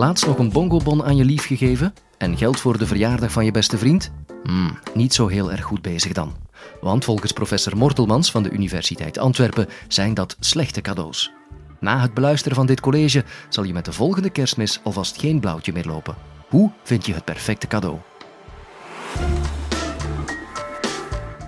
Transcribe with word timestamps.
Laatst 0.00 0.26
nog 0.26 0.38
een 0.38 0.52
bongobon 0.52 1.04
aan 1.04 1.16
je 1.16 1.24
lief 1.24 1.46
gegeven 1.46 1.94
en 2.18 2.36
geld 2.36 2.60
voor 2.60 2.78
de 2.78 2.86
verjaardag 2.86 3.32
van 3.32 3.44
je 3.44 3.50
beste 3.50 3.78
vriend? 3.78 4.12
Hmm, 4.42 4.78
niet 4.94 5.14
zo 5.14 5.26
heel 5.26 5.52
erg 5.52 5.64
goed 5.64 5.82
bezig 5.82 6.12
dan. 6.12 6.36
Want 6.80 7.04
volgens 7.04 7.32
professor 7.32 7.76
Mortelmans 7.76 8.30
van 8.30 8.42
de 8.42 8.50
Universiteit 8.50 9.18
Antwerpen 9.18 9.68
zijn 9.88 10.14
dat 10.14 10.36
slechte 10.38 10.80
cadeaus. 10.80 11.32
Na 11.80 12.00
het 12.00 12.14
beluisteren 12.14 12.56
van 12.56 12.66
dit 12.66 12.80
college 12.80 13.24
zal 13.48 13.64
je 13.64 13.72
met 13.72 13.84
de 13.84 13.92
volgende 13.92 14.30
kerstmis 14.30 14.80
alvast 14.82 15.20
geen 15.20 15.40
blauwtje 15.40 15.72
meer 15.72 15.86
lopen. 15.86 16.16
Hoe 16.48 16.70
vind 16.82 17.06
je 17.06 17.14
het 17.14 17.24
perfecte 17.24 17.66
cadeau? 17.66 17.98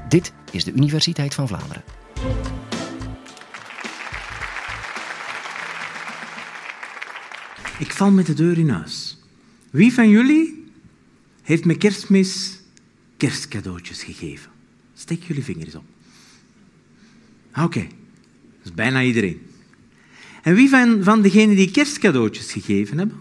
Dit 0.09 0.33
is 0.51 0.65
de 0.65 0.73
Universiteit 0.73 1.35
van 1.35 1.49
Vlaanderen. 1.49 1.83
Ik 7.83 7.93
val 7.93 8.11
met 8.11 8.27
de 8.27 8.35
deur 8.35 8.59
in 8.59 8.69
huis. 8.69 9.19
Wie 9.71 9.93
van 9.93 10.09
jullie 10.09 10.65
heeft 11.43 11.65
me 11.65 11.77
kerstmis 11.77 12.61
kerstcadeautjes 13.17 14.03
gegeven? 14.03 14.51
Steek 14.95 15.23
jullie 15.23 15.45
vingers 15.45 15.75
op. 15.75 15.85
Oké, 17.57 17.81
dat 17.81 18.65
is 18.65 18.75
bijna 18.75 19.03
iedereen. 19.03 19.41
En 20.43 20.55
wie 20.55 20.69
van, 20.69 21.05
van 21.05 21.23
degenen 21.23 21.57
die 21.57 21.71
kerstcadeautjes 21.71 22.53
gegeven 22.53 22.99
hebben, 22.99 23.19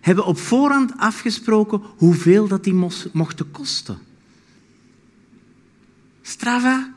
hebben 0.00 0.24
op 0.24 0.38
voorhand 0.38 0.92
afgesproken 0.96 1.80
hoeveel 1.96 2.48
dat 2.48 2.64
die 2.64 2.88
mochten 3.12 3.50
kosten? 3.50 3.98
Strava, 6.22 6.94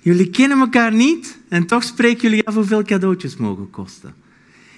jullie 0.00 0.30
kennen 0.30 0.58
elkaar 0.58 0.94
niet 0.94 1.38
en 1.48 1.66
toch 1.66 1.82
spreken 1.82 2.22
jullie 2.22 2.46
af 2.46 2.54
hoeveel 2.54 2.82
cadeautjes 2.82 3.36
mogen 3.36 3.70
kosten. 3.70 4.24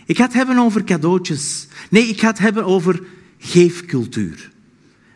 Ik 0.08 0.16
ga 0.16 0.24
het 0.24 0.32
hebben 0.32 0.58
over 0.58 0.84
cadeautjes. 0.84 1.66
Nee, 1.90 2.06
ik 2.06 2.20
ga 2.20 2.28
het 2.28 2.38
hebben 2.38 2.64
over 2.64 3.02
geefcultuur. 3.38 4.50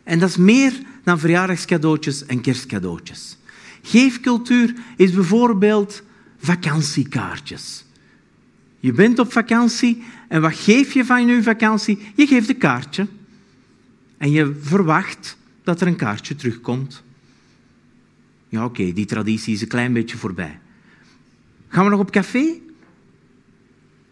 En 0.04 0.18
dat 0.18 0.28
is 0.28 0.36
meer 0.36 0.72
dan 1.04 1.18
verjaardagscadeautjes 1.18 2.26
en 2.26 2.40
kerstcadeautjes. 2.40 3.36
Geefcultuur 3.82 4.74
is 4.96 5.12
bijvoorbeeld 5.12 6.02
vakantiekaartjes. 6.38 7.84
Je 8.80 8.92
bent 8.92 9.18
op 9.18 9.32
vakantie 9.32 10.02
en 10.28 10.40
wat 10.40 10.54
geef 10.54 10.92
je 10.92 11.04
van 11.04 11.26
je 11.26 11.42
vakantie? 11.42 11.98
Je 12.14 12.26
geeft 12.26 12.48
een 12.48 12.58
kaartje. 12.58 13.06
En 14.18 14.30
je 14.30 14.56
verwacht 14.60 15.36
dat 15.64 15.80
er 15.80 15.86
een 15.86 15.96
kaartje 15.96 16.36
terugkomt. 16.36 17.02
Ja, 18.48 18.64
oké, 18.64 18.92
die 18.92 19.06
traditie 19.06 19.54
is 19.54 19.62
een 19.62 19.68
klein 19.68 19.92
beetje 19.92 20.16
voorbij. 20.16 20.60
Gaan 21.68 21.84
we 21.84 21.90
nog 21.90 22.00
op 22.00 22.10
café? 22.10 22.60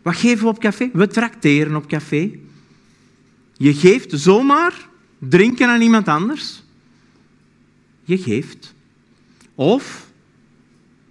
Wat 0.02 0.16
geven 0.16 0.44
we 0.44 0.50
op 0.50 0.60
café? 0.60 0.90
We 0.92 1.06
trakteren 1.06 1.76
op 1.76 1.86
café. 1.86 2.38
Je 3.56 3.74
geeft 3.74 4.20
zomaar 4.20 4.88
drinken 5.18 5.68
aan 5.68 5.80
iemand 5.80 6.08
anders. 6.08 6.62
Je 8.04 8.18
geeft. 8.18 8.74
Of 9.54 10.10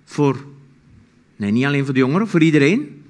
voor, 0.06 0.46
nee, 1.36 1.52
niet 1.52 1.66
alleen 1.66 1.86
voor 1.86 1.94
de 1.94 2.00
jongeren, 2.00 2.28
voor 2.28 2.42
iedereen. 2.42 3.04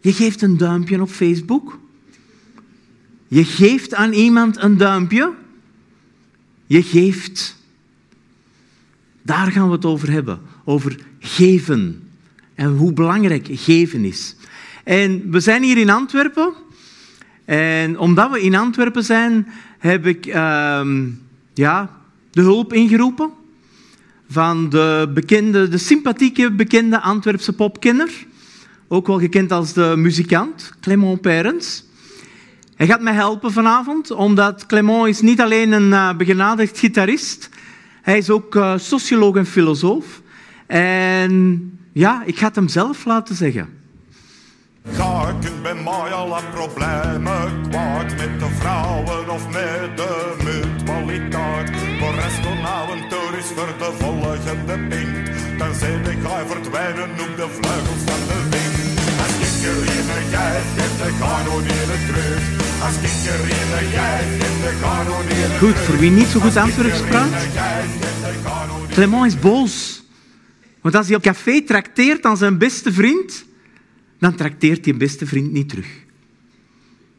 Je 0.00 0.12
geeft 0.12 0.42
een 0.42 0.56
duimpje 0.56 1.00
op 1.00 1.10
Facebook. 1.10 1.78
Je 3.28 3.44
geeft 3.44 3.94
aan 3.94 4.12
iemand 4.12 4.56
een 4.56 4.76
duimpje. 4.76 5.32
Je 6.66 6.82
geeft. 6.82 7.56
Daar 9.22 9.52
gaan 9.52 9.66
we 9.66 9.74
het 9.74 9.84
over 9.84 10.10
hebben. 10.10 10.40
Over 10.64 10.98
geven. 11.18 12.08
En 12.54 12.76
hoe 12.76 12.92
belangrijk 12.92 13.48
geven 13.50 14.04
is. 14.04 14.36
En 14.86 15.30
we 15.30 15.40
zijn 15.40 15.62
hier 15.62 15.76
in 15.76 15.90
Antwerpen. 15.90 16.52
En 17.44 17.98
omdat 17.98 18.30
we 18.30 18.40
in 18.40 18.54
Antwerpen 18.54 19.04
zijn, 19.04 19.46
heb 19.78 20.06
ik 20.06 20.26
uh, 20.26 20.80
ja, 21.54 22.00
de 22.30 22.40
hulp 22.40 22.72
ingeroepen 22.72 23.30
van 24.28 24.68
de, 24.68 25.10
bekende, 25.14 25.68
de 25.68 25.78
sympathieke, 25.78 26.50
bekende 26.50 27.00
Antwerpse 27.00 27.52
popkenner. 27.52 28.10
Ook 28.88 29.06
wel 29.06 29.18
gekend 29.18 29.52
als 29.52 29.72
de 29.72 29.94
muzikant, 29.96 30.72
Clément 30.80 31.20
Perens. 31.20 31.84
Hij 32.76 32.86
gaat 32.86 33.00
mij 33.00 33.14
helpen 33.14 33.52
vanavond, 33.52 34.10
omdat 34.10 34.66
Clément 34.66 35.08
is 35.08 35.20
niet 35.20 35.40
alleen 35.40 35.72
een 35.72 35.90
uh, 35.90 36.16
begenadigd 36.16 36.78
gitarist, 36.78 37.48
hij 38.02 38.18
is 38.18 38.30
ook 38.30 38.54
uh, 38.54 38.78
socioloog 38.78 39.36
en 39.36 39.46
filosoof. 39.46 40.22
En 40.66 41.72
ja, 41.92 42.22
ik 42.24 42.38
ga 42.38 42.46
het 42.46 42.56
hem 42.56 42.68
zelf 42.68 43.04
laten 43.04 43.34
zeggen. 43.34 43.84
Zaken 44.94 45.62
bij 45.62 45.74
mij 45.74 46.12
alle 46.12 46.40
problemen 46.54 47.68
kwaad 47.70 48.16
met 48.16 48.40
de 48.40 48.48
vrouwen 48.58 49.30
of 49.30 49.46
met 49.46 49.96
de 49.96 50.34
mutualiteit. 50.44 51.70
Voor 51.98 52.14
restaurantautour 52.14 53.38
is 53.38 53.46
voor 53.56 53.72
de 53.78 53.90
volgende 53.98 54.78
pink. 54.88 55.26
Dan 55.58 55.74
zijn 55.74 56.04
ik 56.04 56.18
ga 56.22 56.46
verdwijnen 56.46 57.10
op 57.10 57.36
de 57.36 57.48
vleugels 57.58 58.02
van 58.06 58.20
de 58.28 58.40
wind. 58.50 58.98
Als 59.22 59.34
ik 59.46 59.66
er 59.68 59.78
in 59.96 60.30
jij 60.30 60.60
geeft 60.76 60.98
de 61.02 61.10
kanonieren 61.18 62.00
terug. 62.06 62.42
Als 62.82 62.96
ik 62.96 63.30
er 63.32 63.40
in 63.40 63.90
jij 63.90 64.24
geeft 64.38 64.62
de 64.62 64.72
kanonieren 64.80 65.58
Goed, 65.58 65.76
voor 65.76 65.98
wie 65.98 66.10
niet 66.10 66.26
zo 66.26 66.40
goed 66.40 66.56
Antwerps 66.56 67.00
praat. 67.00 67.48
Clement 68.90 69.26
is 69.26 69.38
boos. 69.38 70.04
Want 70.80 70.94
als 70.94 71.06
hij 71.06 71.16
op 71.16 71.22
café 71.22 71.62
trakteert 71.62 72.24
aan 72.24 72.36
zijn 72.36 72.58
beste 72.58 72.92
vriend 72.92 73.44
dan 74.18 74.34
trakteert 74.34 74.84
je 74.84 74.94
beste 74.94 75.26
vriend 75.26 75.52
niet 75.52 75.68
terug. 75.68 76.04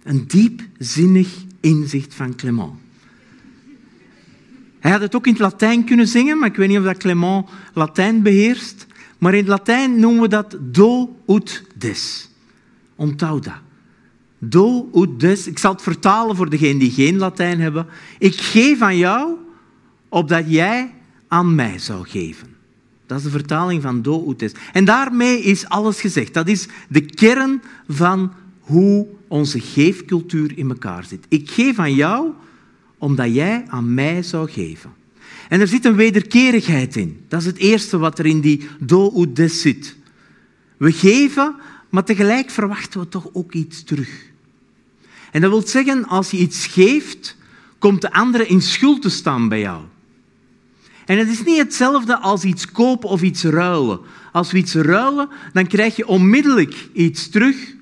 Een 0.04 0.28
diepzinnig 0.28 1.28
inzicht 1.60 2.14
van 2.14 2.36
Clement. 2.36 2.74
Hij 4.80 4.92
had 4.92 5.02
het 5.02 5.16
ook 5.16 5.26
in 5.26 5.32
het 5.32 5.42
Latijn 5.42 5.84
kunnen 5.84 6.08
zingen, 6.08 6.40
maar 6.40 6.50
ik 6.50 6.56
weet 6.56 6.68
niet 6.68 6.78
of 6.78 6.84
dat 6.84 6.98
Clement 6.98 7.50
Latijn 7.74 8.22
beheerst. 8.22 8.88
Maar 9.18 9.34
in 9.34 9.40
het 9.40 9.48
Latijn 9.48 10.00
noemen 10.00 10.22
we 10.22 10.28
dat 10.28 10.58
do 10.62 11.16
ut 11.28 11.64
des. 11.76 12.30
Onthoud 12.96 13.44
dat. 13.44 13.62
Do 14.38 14.90
ut 14.94 15.20
des. 15.20 15.48
Ik 15.48 15.60
zal 15.60 15.72
het 15.72 15.82
vertalen 15.82 16.36
voor 16.36 16.50
degenen 16.50 16.78
die 16.78 16.92
geen 16.92 17.18
Latijn 17.18 17.60
hebben. 17.60 17.86
Ik 18.20 18.36
geef 18.36 18.82
aan 18.82 18.98
jou, 18.98 19.36
opdat 20.10 20.44
jij 20.48 20.94
aan 21.28 21.56
mij 21.56 21.80
zou 21.80 22.08
geven. 22.08 22.57
Dat 23.08 23.18
is 23.18 23.24
de 23.24 23.30
vertaling 23.30 23.82
van 23.82 24.02
do 24.02 24.30
ut 24.30 24.56
En 24.74 24.86
daarmee 24.86 25.42
is 25.42 25.70
alles 25.70 26.02
gezegd. 26.02 26.34
Dat 26.34 26.48
is 26.48 26.68
de 26.90 27.02
kern 27.02 27.62
van 27.88 28.34
hoe 28.60 29.08
onze 29.28 29.60
geefcultuur 29.60 30.58
in 30.58 30.70
elkaar 30.70 31.06
zit. 31.06 31.26
Ik 31.28 31.50
geef 31.50 31.80
aan 31.80 31.94
jou 31.94 32.32
omdat 32.98 33.34
jij 33.34 33.66
aan 33.68 33.94
mij 33.94 34.24
zou 34.24 34.50
geven. 34.50 34.94
En 35.50 35.60
er 35.60 35.68
zit 35.68 35.86
een 35.86 35.96
wederkerigheid 35.96 36.96
in. 36.96 37.20
Dat 37.28 37.40
is 37.40 37.46
het 37.46 37.58
eerste 37.58 37.98
wat 37.98 38.20
er 38.20 38.26
in 38.26 38.42
die 38.42 38.68
do 38.80 39.22
ut 39.22 39.36
des 39.36 39.62
zit. 39.62 39.96
We 40.78 40.92
geven, 40.92 41.56
maar 41.90 42.04
tegelijk 42.04 42.50
verwachten 42.50 43.00
we 43.00 43.10
toch 43.10 43.30
ook 43.34 43.54
iets 43.54 43.84
terug. 43.84 44.26
En 45.32 45.42
dat 45.42 45.50
wil 45.50 45.68
zeggen, 45.68 46.06
als 46.06 46.32
je 46.32 46.38
iets 46.38 46.66
geeft, 46.66 47.36
komt 47.80 48.02
de 48.02 48.12
andere 48.12 48.48
in 48.48 48.62
schuld 48.62 49.02
te 49.02 49.10
staan 49.10 49.48
bij 49.50 49.60
jou. 49.60 49.84
En 51.08 51.18
het 51.18 51.28
is 51.28 51.44
niet 51.44 51.58
hetzelfde 51.58 52.18
als 52.18 52.44
iets 52.44 52.72
kopen 52.72 53.10
of 53.10 53.22
iets 53.22 53.44
ruilen. 53.44 54.00
Als 54.32 54.52
we 54.52 54.58
iets 54.58 54.74
ruilen, 54.74 55.30
dan 55.54 55.68
krijg 55.68 55.96
je 55.96 56.08
onmiddellijk 56.08 56.90
iets 56.94 57.30
terug 57.30 57.76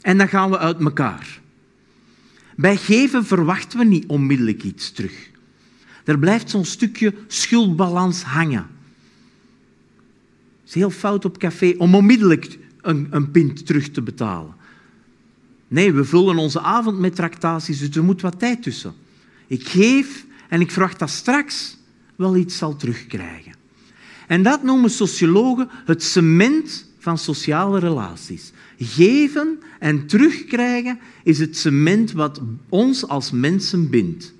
en 0.00 0.18
dan 0.18 0.28
gaan 0.28 0.50
we 0.50 0.58
uit 0.58 0.80
elkaar. 0.80 1.40
Bij 2.56 2.76
geven 2.76 3.24
verwachten 3.24 3.78
we 3.78 3.84
niet 3.84 4.06
onmiddellijk 4.06 4.62
iets 4.62 4.90
terug. 4.90 5.30
Er 6.04 6.18
blijft 6.18 6.50
zo'n 6.50 6.64
stukje 6.64 7.14
schuldbalans 7.26 8.22
hangen. 8.22 8.66
Het 10.60 10.68
is 10.68 10.74
heel 10.74 10.90
fout 10.90 11.24
op 11.24 11.38
café 11.38 11.74
om 11.78 11.94
onmiddellijk 11.94 12.58
een, 12.80 13.06
een 13.10 13.30
pint 13.30 13.66
terug 13.66 13.90
te 13.90 14.02
betalen. 14.02 14.54
Nee, 15.68 15.92
we 15.92 16.04
vullen 16.04 16.36
onze 16.36 16.60
avond 16.60 16.98
met 16.98 17.14
tractaties, 17.14 17.78
dus 17.78 17.96
er 17.96 18.04
moet 18.04 18.20
wat 18.20 18.38
tijd 18.38 18.62
tussen. 18.62 18.94
Ik 19.46 19.68
geef 19.68 20.24
en 20.48 20.60
ik 20.60 20.70
verwacht 20.70 20.98
dat 20.98 21.10
straks 21.10 21.76
wel 22.16 22.36
iets 22.36 22.56
zal 22.56 22.76
terugkrijgen. 22.76 23.52
En 24.26 24.42
dat 24.42 24.62
noemen 24.62 24.90
sociologen 24.90 25.68
het 25.84 26.02
cement 26.02 26.86
van 26.98 27.18
sociale 27.18 27.78
relaties. 27.78 28.52
Geven 28.78 29.58
en 29.78 30.06
terugkrijgen 30.06 30.98
is 31.22 31.38
het 31.38 31.56
cement 31.56 32.12
wat 32.12 32.40
ons 32.68 33.08
als 33.08 33.30
mensen 33.30 33.90
bindt. 33.90 34.34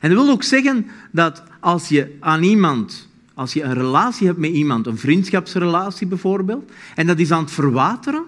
En 0.00 0.10
dat 0.10 0.24
wil 0.24 0.32
ook 0.32 0.42
zeggen 0.42 0.86
dat 1.12 1.42
als 1.60 1.88
je 1.88 2.16
aan 2.20 2.42
iemand, 2.42 3.08
als 3.34 3.52
je 3.52 3.62
een 3.62 3.74
relatie 3.74 4.26
hebt 4.26 4.38
met 4.38 4.50
iemand, 4.50 4.86
een 4.86 4.98
vriendschapsrelatie 4.98 6.06
bijvoorbeeld, 6.06 6.70
en 6.94 7.06
dat 7.06 7.18
is 7.18 7.30
aan 7.30 7.42
het 7.42 7.52
verwateren, 7.52 8.24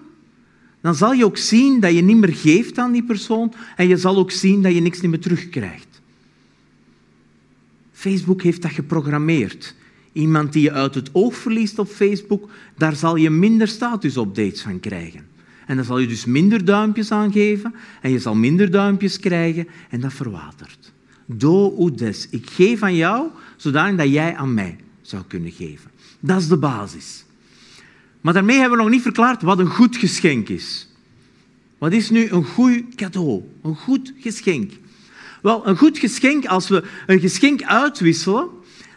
dan 0.81 0.95
zal 0.95 1.13
je 1.13 1.25
ook 1.25 1.37
zien 1.37 1.79
dat 1.79 1.93
je 1.93 2.01
niet 2.01 2.17
meer 2.17 2.33
geeft 2.33 2.77
aan 2.77 2.91
die 2.91 3.03
persoon 3.03 3.53
en 3.75 3.87
je 3.87 3.97
zal 3.97 4.17
ook 4.17 4.31
zien 4.31 4.61
dat 4.61 4.73
je 4.73 4.81
niks 4.81 5.01
meer 5.01 5.19
terugkrijgt. 5.19 5.88
Facebook 7.99 8.41
heeft 8.41 8.61
dat 8.61 8.71
geprogrammeerd. 8.71 9.75
Iemand 10.13 10.53
die 10.53 10.61
je 10.61 10.71
uit 10.71 10.95
het 10.95 11.09
oog 11.11 11.35
verliest 11.35 11.79
op 11.79 11.87
Facebook, 11.87 12.49
daar 12.77 12.95
zal 12.95 13.15
je 13.15 13.29
minder 13.29 13.67
status-updates 13.67 14.61
van 14.61 14.79
krijgen. 14.79 15.25
En 15.65 15.75
dan 15.75 15.85
zal 15.85 15.99
je 15.99 16.07
dus 16.07 16.25
minder 16.25 16.65
duimpjes 16.65 17.11
aangeven 17.11 17.73
en 18.01 18.11
je 18.11 18.19
zal 18.19 18.35
minder 18.35 18.71
duimpjes 18.71 19.19
krijgen 19.19 19.67
en 19.89 19.99
dat 19.99 20.13
verwatert. 20.13 20.91
Do 21.25 21.85
ut 21.85 21.97
des. 21.97 22.27
Ik 22.29 22.49
geef 22.49 22.83
aan 22.83 22.95
jou, 22.95 23.27
zodanig 23.57 23.97
dat 23.97 24.09
jij 24.09 24.35
aan 24.35 24.53
mij 24.53 24.77
zou 25.01 25.23
kunnen 25.27 25.51
geven. 25.51 25.91
Dat 26.19 26.39
is 26.39 26.47
de 26.47 26.57
basis. 26.57 27.25
Maar 28.21 28.33
daarmee 28.33 28.59
hebben 28.59 28.77
we 28.77 28.83
nog 28.83 28.93
niet 28.93 29.01
verklaard 29.01 29.41
wat 29.41 29.59
een 29.59 29.69
goed 29.69 29.97
geschenk 29.97 30.49
is. 30.49 30.89
Wat 31.77 31.91
is 31.91 32.09
nu 32.09 32.29
een 32.29 32.45
goed 32.45 32.95
cadeau? 32.95 33.43
Een 33.61 33.75
goed 33.75 34.13
geschenk. 34.17 34.71
Wel, 35.41 35.67
een 35.67 35.77
goed 35.77 35.97
geschenk, 35.97 36.45
als 36.45 36.67
we 36.67 36.83
een 37.07 37.19
geschenk 37.19 37.63
uitwisselen, 37.63 38.47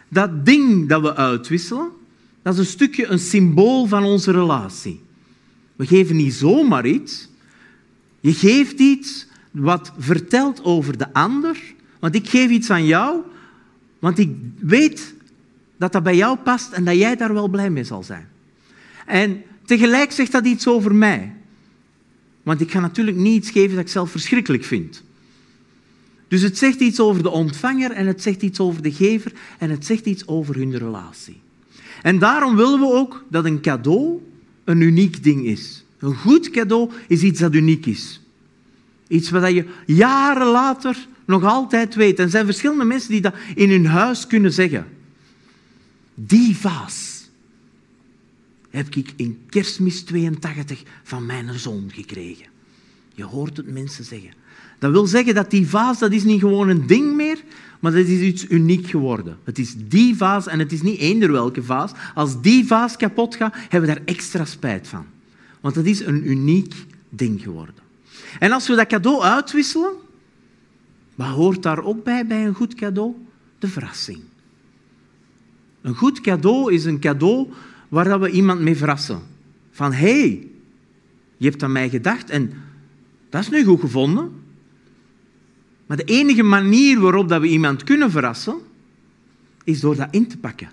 dat 0.07 0.45
ding 0.45 0.89
dat 0.89 1.01
we 1.01 1.15
uitwisselen, 1.15 1.89
dat 2.41 2.53
is 2.53 2.59
een 2.59 2.65
stukje 2.65 3.07
een 3.07 3.19
symbool 3.19 3.85
van 3.85 4.03
onze 4.03 4.31
relatie. 4.31 5.01
We 5.75 5.85
geven 5.85 6.15
niet 6.15 6.33
zomaar 6.33 6.85
iets. 6.85 7.29
Je 8.19 8.33
geeft 8.33 8.79
iets 8.79 9.27
wat 9.51 9.91
vertelt 9.97 10.63
over 10.63 10.97
de 10.97 11.13
ander. 11.13 11.57
Want 11.99 12.15
ik 12.15 12.29
geef 12.29 12.49
iets 12.49 12.69
aan 12.69 12.85
jou, 12.85 13.21
want 13.99 14.19
ik 14.19 14.35
weet 14.59 15.13
dat 15.77 15.91
dat 15.91 16.03
bij 16.03 16.15
jou 16.15 16.37
past 16.37 16.71
en 16.71 16.83
dat 16.83 16.95
jij 16.95 17.15
daar 17.15 17.33
wel 17.33 17.47
blij 17.47 17.69
mee 17.69 17.83
zal 17.83 18.03
zijn. 18.03 18.27
En 19.05 19.43
tegelijk 19.65 20.11
zegt 20.11 20.31
dat 20.31 20.45
iets 20.45 20.67
over 20.67 20.95
mij. 20.95 21.35
Want 22.43 22.61
ik 22.61 22.71
ga 22.71 22.79
natuurlijk 22.79 23.17
niet 23.17 23.35
iets 23.35 23.51
geven 23.51 23.75
dat 23.75 23.85
ik 23.85 23.91
zelf 23.91 24.11
verschrikkelijk 24.11 24.63
vind. 24.63 25.03
Dus 26.33 26.41
het 26.41 26.57
zegt 26.57 26.79
iets 26.79 26.99
over 26.99 27.23
de 27.23 27.29
ontvanger 27.29 27.91
en 27.91 28.07
het 28.07 28.21
zegt 28.21 28.41
iets 28.41 28.59
over 28.59 28.81
de 28.81 28.91
gever 28.91 29.31
en 29.59 29.69
het 29.69 29.85
zegt 29.85 30.05
iets 30.05 30.27
over 30.27 30.55
hun 30.55 30.77
relatie. 30.77 31.41
En 32.01 32.19
daarom 32.19 32.55
willen 32.55 32.79
we 32.79 32.85
ook 32.85 33.25
dat 33.29 33.45
een 33.45 33.61
cadeau 33.61 34.21
een 34.63 34.81
uniek 34.81 35.23
ding 35.23 35.45
is. 35.45 35.85
Een 35.99 36.15
goed 36.15 36.49
cadeau 36.49 36.91
is 37.07 37.21
iets 37.21 37.39
dat 37.39 37.53
uniek 37.53 37.85
is. 37.85 38.21
Iets 39.07 39.29
wat 39.29 39.51
je 39.51 39.65
jaren 39.85 40.47
later 40.47 41.07
nog 41.25 41.43
altijd 41.43 41.95
weet. 41.95 42.17
En 42.17 42.23
er 42.23 42.29
zijn 42.29 42.45
verschillende 42.45 42.85
mensen 42.85 43.11
die 43.11 43.21
dat 43.21 43.35
in 43.55 43.69
hun 43.69 43.85
huis 43.85 44.27
kunnen 44.27 44.53
zeggen. 44.53 44.87
Die 46.15 46.57
vaas 46.57 47.29
heb 48.69 48.95
ik 48.95 49.13
in 49.15 49.39
kerstmis 49.49 50.01
82 50.01 50.83
van 51.03 51.25
mijn 51.25 51.59
zoon 51.59 51.91
gekregen. 51.93 52.45
Je 53.13 53.23
hoort 53.23 53.57
het 53.57 53.71
mensen 53.71 54.03
zeggen. 54.03 54.31
Dat 54.79 54.91
wil 54.91 55.07
zeggen 55.07 55.35
dat 55.35 55.49
die 55.49 55.67
vaas, 55.67 55.99
dat 55.99 56.11
is 56.11 56.23
niet 56.23 56.39
gewoon 56.39 56.69
een 56.69 56.87
ding 56.87 57.15
meer, 57.15 57.43
maar 57.79 57.91
dat 57.91 58.05
is 58.05 58.19
iets 58.19 58.49
uniek 58.49 58.87
geworden. 58.87 59.37
Het 59.43 59.59
is 59.59 59.75
die 59.77 60.15
vaas 60.15 60.47
en 60.47 60.59
het 60.59 60.71
is 60.71 60.81
niet 60.81 60.99
eender 60.99 61.31
welke 61.31 61.63
vaas. 61.63 61.91
Als 62.13 62.41
die 62.41 62.67
vaas 62.67 62.97
kapot 62.97 63.35
gaat, 63.35 63.55
hebben 63.55 63.89
we 63.89 63.95
daar 63.95 64.05
extra 64.05 64.45
spijt 64.45 64.87
van. 64.87 65.05
Want 65.61 65.75
dat 65.75 65.85
is 65.85 66.05
een 66.05 66.29
uniek 66.29 66.73
ding 67.09 67.41
geworden. 67.41 67.75
En 68.39 68.51
als 68.51 68.67
we 68.67 68.75
dat 68.75 68.87
cadeau 68.87 69.21
uitwisselen, 69.21 69.91
wat 71.15 71.27
hoort 71.27 71.63
daar 71.63 71.83
ook 71.83 72.03
bij, 72.03 72.27
bij 72.27 72.45
een 72.45 72.53
goed 72.53 72.75
cadeau? 72.75 73.13
De 73.59 73.67
verrassing. 73.67 74.19
Een 75.81 75.95
goed 75.95 76.21
cadeau 76.21 76.73
is 76.73 76.85
een 76.85 76.99
cadeau 76.99 77.47
waar 77.89 78.19
we 78.19 78.29
iemand 78.29 78.59
mee 78.59 78.77
verrassen. 78.77 79.21
Van, 79.71 79.91
hé, 79.91 80.19
hey, 80.19 80.47
je 81.37 81.49
hebt 81.49 81.63
aan 81.63 81.71
mij 81.71 81.89
gedacht 81.89 82.29
en 82.29 82.53
dat 83.33 83.41
is 83.41 83.49
nu 83.49 83.63
goed 83.63 83.79
gevonden. 83.79 84.31
Maar 85.85 85.97
de 85.97 86.03
enige 86.03 86.43
manier 86.43 86.99
waarop 86.99 87.29
dat 87.29 87.41
we 87.41 87.47
iemand 87.47 87.83
kunnen 87.83 88.11
verrassen, 88.11 88.57
is 89.63 89.79
door 89.79 89.95
dat 89.95 90.07
in 90.11 90.27
te 90.27 90.37
pakken. 90.37 90.71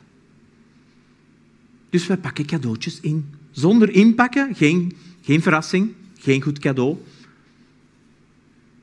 Dus 1.91 2.07
wij 2.07 2.17
pakken 2.17 2.47
cadeautjes 2.47 3.01
in. 3.01 3.31
Zonder 3.51 3.91
inpakken, 3.91 4.55
geen, 4.55 4.93
geen 5.21 5.43
verrassing, 5.43 5.93
geen 6.19 6.43
goed 6.43 6.59
cadeau. 6.59 6.97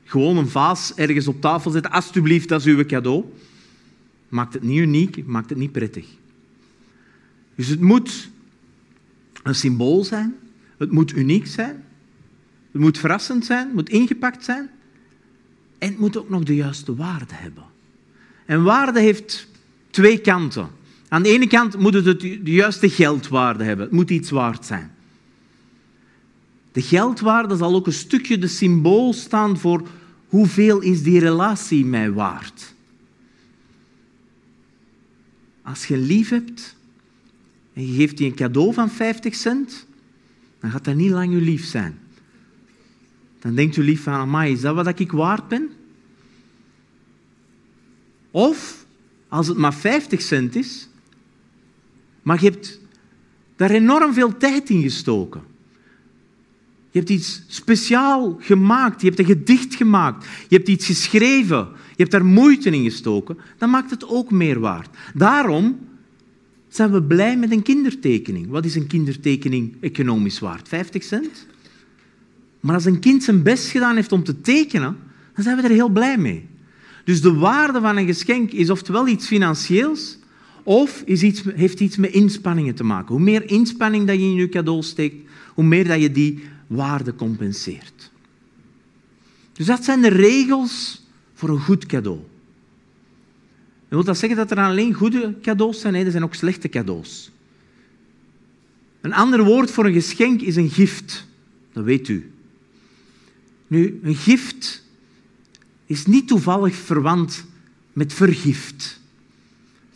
Gewoon 0.04 0.36
een 0.36 0.48
vaas 0.48 0.94
ergens 0.94 1.28
op 1.28 1.40
tafel 1.40 1.70
zetten. 1.70 1.90
Alsjeblieft, 1.90 2.48
dat 2.48 2.60
is 2.60 2.66
uw 2.66 2.84
cadeau. 2.84 3.24
Maakt 4.28 4.54
het 4.54 4.62
niet 4.62 4.78
uniek, 4.78 5.26
maakt 5.26 5.50
het 5.50 5.58
niet 5.58 5.72
prettig. 5.72 6.06
Dus 7.54 7.66
het 7.66 7.80
moet 7.80 8.30
een 9.42 9.54
symbool 9.54 10.04
zijn. 10.04 10.34
Het 10.76 10.90
moet 10.90 11.16
uniek 11.16 11.46
zijn. 11.46 11.82
Het 12.78 12.86
moet 12.86 12.98
verrassend 12.98 13.44
zijn. 13.44 13.66
Het 13.66 13.74
moet 13.74 13.88
ingepakt 13.88 14.44
zijn. 14.44 14.70
En 15.78 15.88
het 15.88 15.98
moet 15.98 16.16
ook 16.16 16.28
nog 16.28 16.42
de 16.42 16.54
juiste 16.54 16.94
waarde 16.94 17.34
hebben. 17.34 17.64
En 18.46 18.62
waarde 18.62 19.00
heeft 19.00 19.48
twee 19.90 20.20
kanten. 20.20 20.68
Aan 21.08 21.22
de 21.22 21.28
ene 21.28 21.46
kant 21.46 21.78
moet 21.78 21.94
het 21.94 22.20
de 22.20 22.40
juiste 22.42 22.90
geldwaarde 22.90 23.64
hebben. 23.64 23.84
Het 23.84 23.94
moet 23.94 24.10
iets 24.10 24.30
waard 24.30 24.66
zijn. 24.66 24.90
De 26.72 26.82
geldwaarde 26.82 27.56
zal 27.56 27.74
ook 27.74 27.86
een 27.86 27.92
stukje 27.92 28.38
de 28.38 28.46
symbool 28.46 29.12
staan 29.12 29.58
voor 29.58 29.88
hoeveel 30.28 30.80
is 30.80 31.02
die 31.02 31.20
relatie 31.20 31.84
mij 31.84 32.12
waard. 32.12 32.74
Als 35.62 35.86
je 35.86 35.96
lief 35.96 36.28
hebt 36.28 36.76
en 37.72 37.86
je 37.86 37.94
geeft 37.94 38.16
die 38.16 38.26
een 38.26 38.34
cadeau 38.34 38.74
van 38.74 38.90
50 38.90 39.34
cent, 39.34 39.86
dan 40.60 40.70
gaat 40.70 40.84
dat 40.84 40.94
niet 40.94 41.10
lang 41.10 41.32
je 41.32 41.40
lief 41.40 41.64
zijn. 41.64 41.98
Dan 43.40 43.54
denkt 43.54 43.76
u 43.76 43.82
lief 43.82 44.02
van, 44.02 44.12
amai, 44.12 44.52
is 44.52 44.60
dat 44.60 44.74
wat 44.74 44.98
ik 44.98 45.12
waard 45.12 45.48
ben? 45.48 45.70
Of, 48.30 48.86
als 49.28 49.46
het 49.46 49.56
maar 49.56 49.74
50 49.74 50.20
cent 50.20 50.56
is, 50.56 50.88
maar 52.22 52.42
je 52.42 52.50
hebt 52.50 52.80
daar 53.56 53.70
enorm 53.70 54.12
veel 54.12 54.36
tijd 54.36 54.70
in 54.70 54.82
gestoken. 54.82 55.42
Je 56.90 56.98
hebt 56.98 57.10
iets 57.10 57.42
speciaal 57.46 58.36
gemaakt. 58.40 59.00
Je 59.00 59.06
hebt 59.06 59.18
een 59.18 59.24
gedicht 59.24 59.74
gemaakt. 59.74 60.26
Je 60.48 60.56
hebt 60.56 60.68
iets 60.68 60.86
geschreven. 60.86 61.68
Je 61.88 62.04
hebt 62.04 62.10
daar 62.10 62.24
moeite 62.24 62.70
in 62.70 62.82
gestoken. 62.82 63.38
Dan 63.58 63.70
maakt 63.70 63.90
het 63.90 64.08
ook 64.08 64.30
meer 64.30 64.60
waard. 64.60 64.96
Daarom 65.14 65.78
zijn 66.68 66.92
we 66.92 67.02
blij 67.02 67.36
met 67.36 67.50
een 67.50 67.62
kindertekening. 67.62 68.48
Wat 68.48 68.64
is 68.64 68.74
een 68.74 68.86
kindertekening 68.86 69.76
economisch 69.80 70.38
waard? 70.38 70.68
50 70.68 71.02
cent? 71.02 71.46
Maar 72.60 72.74
als 72.74 72.84
een 72.84 73.00
kind 73.00 73.22
zijn 73.22 73.42
best 73.42 73.68
gedaan 73.68 73.94
heeft 73.94 74.12
om 74.12 74.24
te 74.24 74.40
tekenen, 74.40 74.96
dan 75.34 75.44
zijn 75.44 75.56
we 75.56 75.62
er 75.62 75.70
heel 75.70 75.88
blij 75.88 76.18
mee. 76.18 76.46
Dus 77.04 77.20
de 77.20 77.34
waarde 77.34 77.80
van 77.80 77.96
een 77.96 78.06
geschenk 78.06 78.52
is 78.52 78.70
oftewel 78.70 79.08
iets 79.08 79.26
financieels, 79.26 80.18
of 80.62 81.02
is 81.04 81.22
iets, 81.22 81.42
heeft 81.54 81.80
iets 81.80 81.96
met 81.96 82.10
inspanningen 82.10 82.74
te 82.74 82.84
maken. 82.84 83.14
Hoe 83.14 83.24
meer 83.24 83.50
inspanning 83.50 84.06
dat 84.06 84.16
je 84.16 84.22
in 84.22 84.34
je 84.34 84.48
cadeau 84.48 84.82
steekt, 84.82 85.16
hoe 85.54 85.64
meer 85.64 85.86
dat 85.86 86.00
je 86.00 86.12
die 86.12 86.44
waarde 86.66 87.14
compenseert. 87.14 88.10
Dus 89.52 89.66
dat 89.66 89.84
zijn 89.84 90.00
de 90.00 90.08
regels 90.08 91.06
voor 91.34 91.48
een 91.48 91.60
goed 91.60 91.86
cadeau. 91.86 92.18
En 93.88 93.96
wil 93.96 94.04
dat 94.04 94.18
zeggen 94.18 94.38
dat 94.38 94.50
er 94.50 94.58
alleen 94.58 94.94
goede 94.94 95.34
cadeaus 95.42 95.80
zijn? 95.80 95.92
Nee, 95.92 96.04
er 96.04 96.10
zijn 96.10 96.24
ook 96.24 96.34
slechte 96.34 96.68
cadeaus. 96.68 97.30
Een 99.00 99.12
ander 99.12 99.44
woord 99.44 99.70
voor 99.70 99.86
een 99.86 99.92
geschenk 99.92 100.40
is 100.40 100.56
een 100.56 100.70
gift. 100.70 101.26
Dat 101.72 101.84
weet 101.84 102.08
u. 102.08 102.30
Nu, 103.68 104.00
een 104.02 104.14
gift 104.14 104.84
is 105.86 106.06
niet 106.06 106.28
toevallig 106.28 106.74
verwant 106.74 107.44
met 107.92 108.12
vergift. 108.12 109.00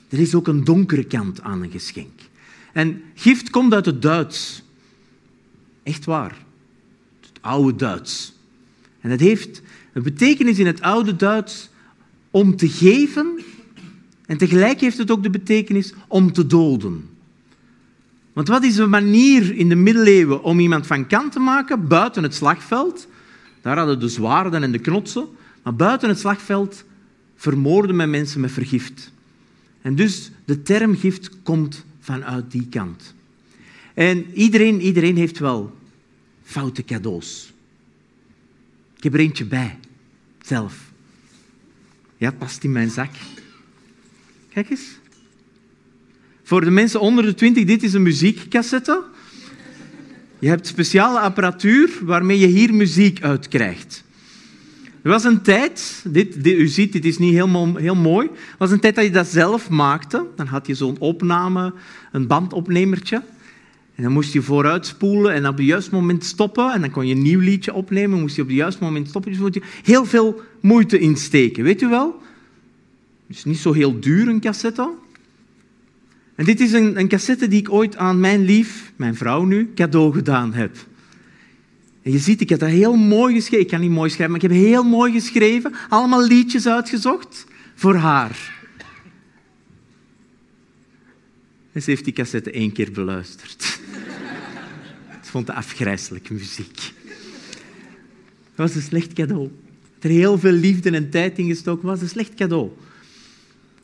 Er 0.08 0.18
is 0.18 0.34
ook 0.34 0.46
een 0.46 0.64
donkere 0.64 1.04
kant 1.04 1.42
aan 1.42 1.62
een 1.62 1.70
geschenk. 1.70 2.20
En 2.72 3.02
gift 3.14 3.50
komt 3.50 3.74
uit 3.74 3.86
het 3.86 4.02
Duits. 4.02 4.62
Echt 5.82 6.04
waar. 6.04 6.44
Het 7.20 7.30
oude 7.40 7.76
Duits. 7.76 8.34
En 9.00 9.10
het 9.10 9.20
heeft 9.20 9.62
een 9.92 10.02
betekenis 10.02 10.58
in 10.58 10.66
het 10.66 10.80
oude 10.80 11.16
Duits 11.16 11.70
om 12.30 12.56
te 12.56 12.68
geven 12.68 13.40
en 14.26 14.38
tegelijk 14.38 14.80
heeft 14.80 14.98
het 14.98 15.10
ook 15.10 15.22
de 15.22 15.30
betekenis 15.30 15.92
om 16.08 16.32
te 16.32 16.46
doden. 16.46 17.08
Want 18.32 18.48
wat 18.48 18.64
is 18.64 18.76
een 18.76 18.90
manier 18.90 19.54
in 19.54 19.68
de 19.68 19.74
middeleeuwen 19.74 20.42
om 20.42 20.58
iemand 20.58 20.86
van 20.86 21.06
kant 21.06 21.32
te 21.32 21.38
maken 21.38 21.88
buiten 21.88 22.22
het 22.22 22.34
slagveld? 22.34 23.08
Daar 23.62 23.76
hadden 23.76 24.00
de 24.00 24.08
zwaarden 24.08 24.62
en 24.62 24.72
de 24.72 24.78
knotsen. 24.78 25.28
Maar 25.62 25.74
buiten 25.74 26.08
het 26.08 26.18
slagveld 26.18 26.84
vermoorden 27.36 27.96
men 27.96 28.10
mensen 28.10 28.40
met 28.40 28.52
vergift. 28.52 29.12
En 29.82 29.94
dus 29.94 30.30
de 30.44 30.62
term 30.62 30.96
gift 30.96 31.42
komt 31.42 31.84
vanuit 32.00 32.50
die 32.50 32.66
kant. 32.70 33.14
En 33.94 34.26
iedereen, 34.32 34.80
iedereen 34.80 35.16
heeft 35.16 35.38
wel 35.38 35.76
foute 36.42 36.84
cadeaus. 36.84 37.52
Ik 38.96 39.02
heb 39.02 39.14
er 39.14 39.20
eentje 39.20 39.44
bij, 39.44 39.78
zelf. 40.42 40.92
Ja, 42.16 42.30
past 42.30 42.64
in 42.64 42.72
mijn 42.72 42.90
zak. 42.90 43.10
Kijk 44.48 44.70
eens. 44.70 44.98
Voor 46.42 46.60
de 46.60 46.70
mensen 46.70 47.00
onder 47.00 47.24
de 47.24 47.34
20, 47.34 47.64
dit 47.64 47.82
is 47.82 47.92
een 47.92 48.02
muziekcassette. 48.02 49.02
Je 50.42 50.48
hebt 50.48 50.66
speciale 50.66 51.18
apparatuur 51.18 51.90
waarmee 52.04 52.38
je 52.38 52.46
hier 52.46 52.74
muziek 52.74 53.22
uit 53.22 53.48
krijgt. 53.48 54.04
Er 55.02 55.10
was 55.10 55.24
een 55.24 55.42
tijd, 55.42 56.04
dit, 56.08 56.46
u 56.46 56.66
ziet, 56.66 56.92
dit 56.92 57.04
is 57.04 57.18
niet 57.18 57.32
helemaal, 57.32 57.76
heel 57.76 57.94
mooi, 57.94 58.26
er 58.26 58.54
was 58.58 58.70
een 58.70 58.80
tijd 58.80 58.94
dat 58.94 59.04
je 59.04 59.10
dat 59.10 59.26
zelf 59.26 59.70
maakte. 59.70 60.26
Dan 60.36 60.46
had 60.46 60.66
je 60.66 60.74
zo'n 60.74 60.98
opname, 60.98 61.72
een 62.12 62.26
bandopnemertje. 62.26 63.22
En 63.94 64.02
dan 64.02 64.12
moest 64.12 64.32
je 64.32 64.42
vooruit 64.42 64.86
spoelen 64.86 65.32
en 65.34 65.48
op 65.48 65.56
het 65.56 65.66
juiste 65.66 65.94
moment 65.94 66.24
stoppen. 66.24 66.72
En 66.72 66.80
dan 66.80 66.90
kon 66.90 67.06
je 67.06 67.14
een 67.14 67.22
nieuw 67.22 67.40
liedje 67.40 67.74
opnemen. 67.74 68.20
Moest 68.20 68.36
je 68.36 68.42
op 68.42 68.48
het 68.48 68.56
juiste 68.56 68.82
moment 68.82 69.08
stoppen. 69.08 69.32
Dus 69.32 69.54
je 69.54 69.62
heel 69.82 70.04
veel 70.04 70.42
moeite 70.60 70.98
insteken. 70.98 71.64
Weet 71.64 71.82
u 71.82 71.88
wel? 71.88 72.22
Het 73.26 73.36
is 73.36 73.44
niet 73.44 73.58
zo 73.58 73.72
heel 73.72 74.00
duur, 74.00 74.28
een 74.28 74.40
cassette. 74.40 74.90
Dit 76.44 76.60
is 76.60 76.72
een, 76.72 76.98
een 76.98 77.08
cassette 77.08 77.48
die 77.48 77.60
ik 77.60 77.72
ooit 77.72 77.96
aan 77.96 78.20
mijn 78.20 78.44
lief, 78.44 78.92
mijn 78.96 79.14
vrouw 79.14 79.44
nu, 79.44 79.72
cadeau 79.74 80.12
gedaan 80.12 80.52
heb. 80.52 80.76
En 82.02 82.12
je 82.12 82.18
ziet, 82.18 82.40
ik 82.40 82.48
heb 82.48 82.58
dat 82.58 82.68
heel 82.68 82.96
mooi 82.96 83.34
geschreven. 83.34 83.64
Ik 83.64 83.70
kan 83.70 83.80
niet 83.80 83.90
mooi 83.90 84.10
schrijven, 84.10 84.34
maar 84.34 84.44
ik 84.44 84.50
heb 84.50 84.60
heel 84.60 84.82
mooi 84.82 85.12
geschreven. 85.12 85.74
Allemaal 85.88 86.26
liedjes 86.26 86.66
uitgezocht 86.66 87.46
voor 87.74 87.94
haar. 87.94 88.60
Ze 91.74 91.90
heeft 91.90 92.04
die 92.04 92.12
cassette 92.12 92.50
één 92.50 92.72
keer 92.72 92.92
beluisterd. 92.92 93.62
ze 95.24 95.30
vond 95.30 95.46
het 95.46 95.56
afgrijzelijke 95.56 96.32
muziek. 96.32 96.76
Dat 98.54 98.68
was 98.68 98.74
een 98.74 98.82
slecht 98.82 99.12
cadeau. 99.12 99.50
Er 100.00 100.10
heel 100.10 100.38
veel 100.38 100.52
liefde 100.52 100.90
en 100.90 101.10
tijd 101.10 101.38
in 101.38 101.46
gestoken. 101.46 101.86
was 101.88 102.00
een 102.00 102.08
slecht 102.08 102.34
cadeau. 102.34 102.70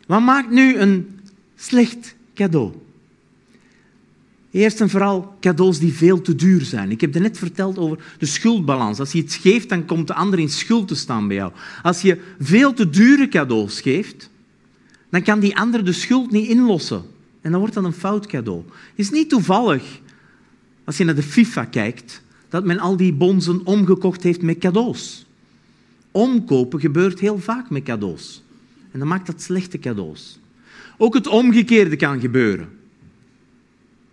Wat 0.06 0.20
maakt 0.20 0.50
nu 0.50 0.76
een 0.76 1.20
slecht 1.56 2.16
cadeau? 2.38 2.72
Eerst 4.50 4.80
en 4.80 4.90
vooral 4.90 5.36
cadeaus 5.40 5.78
die 5.78 5.92
veel 5.92 6.20
te 6.20 6.34
duur 6.34 6.64
zijn. 6.64 6.90
Ik 6.90 7.00
heb 7.00 7.14
je 7.14 7.20
net 7.20 7.38
verteld 7.38 7.78
over 7.78 7.98
de 8.18 8.26
schuldbalans. 8.26 8.98
Als 8.98 9.12
je 9.12 9.18
iets 9.18 9.36
geeft, 9.36 9.68
dan 9.68 9.84
komt 9.84 10.06
de 10.06 10.14
ander 10.14 10.38
in 10.38 10.48
schuld 10.48 10.88
te 10.88 10.94
staan 10.94 11.26
bij 11.26 11.36
jou. 11.36 11.52
Als 11.82 12.02
je 12.02 12.20
veel 12.38 12.72
te 12.72 12.90
dure 12.90 13.28
cadeaus 13.28 13.80
geeft, 13.80 14.30
dan 15.10 15.22
kan 15.22 15.40
die 15.40 15.56
ander 15.56 15.84
de 15.84 15.92
schuld 15.92 16.30
niet 16.30 16.48
inlossen. 16.48 17.02
En 17.40 17.50
dan 17.50 17.60
wordt 17.60 17.74
dat 17.74 17.84
een 17.84 17.92
fout 17.92 18.26
cadeau. 18.26 18.62
Het 18.66 18.98
is 18.98 19.10
niet 19.10 19.28
toevallig, 19.28 20.00
als 20.84 20.96
je 20.96 21.04
naar 21.04 21.14
de 21.14 21.22
FIFA 21.22 21.64
kijkt, 21.64 22.22
dat 22.48 22.64
men 22.64 22.78
al 22.78 22.96
die 22.96 23.12
bonzen 23.12 23.60
omgekocht 23.66 24.22
heeft 24.22 24.42
met 24.42 24.58
cadeaus. 24.58 25.26
Omkopen 26.10 26.80
gebeurt 26.80 27.20
heel 27.20 27.38
vaak 27.38 27.70
met 27.70 27.82
cadeaus. 27.82 28.42
En 28.92 28.98
dan 28.98 29.08
maakt 29.08 29.26
dat 29.26 29.42
slechte 29.42 29.78
cadeaus. 29.78 30.38
Ook 30.98 31.14
het 31.14 31.26
omgekeerde 31.26 31.96
kan 31.96 32.20
gebeuren. 32.20 32.68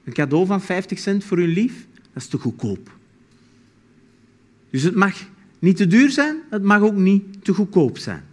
Een 0.04 0.14
cadeau 0.14 0.46
van 0.46 0.62
50 0.62 1.00
cent 1.00 1.24
voor 1.24 1.38
uw 1.38 1.54
lief, 1.54 1.88
dat 1.94 2.24
is 2.24 2.28
te 2.28 2.38
goedkoop. 2.38 2.92
Dus 4.70 4.82
het 4.82 4.96
mag 4.96 5.14
niet 5.60 5.78
te 5.78 5.88
duur 5.88 6.10
zijn, 6.10 6.38
het 6.50 6.64
mag 6.64 6.82
ook 6.82 6.96
niet 6.96 7.44
te 7.44 7.54
goedkoop 7.54 7.98
zijn. 7.98 8.24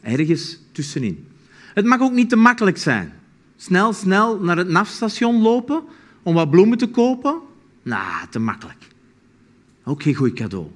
Ergens 0.00 0.58
tussenin. 0.72 1.26
Het 1.74 1.84
mag 1.84 2.00
ook 2.00 2.12
niet 2.12 2.28
te 2.28 2.36
makkelijk 2.36 2.78
zijn. 2.78 3.12
Snel, 3.56 3.92
snel 3.92 4.40
naar 4.40 4.56
het 4.56 4.68
NAF-station 4.68 5.42
lopen 5.42 5.82
om 6.22 6.34
wat 6.34 6.50
bloemen 6.50 6.78
te 6.78 6.88
kopen? 6.88 7.40
Nou, 7.82 8.26
te 8.30 8.38
makkelijk. 8.38 8.86
Ook 9.84 10.02
geen 10.02 10.14
goed 10.14 10.32
cadeau. 10.32 10.66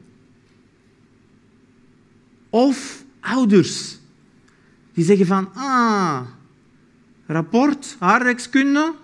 Of 2.51 3.05
ouders 3.21 3.99
die 4.93 5.05
zeggen 5.05 5.27
van, 5.27 5.55
ah, 5.55 6.21
rapport, 7.31 7.97
aardrijkskunde, 7.99 8.95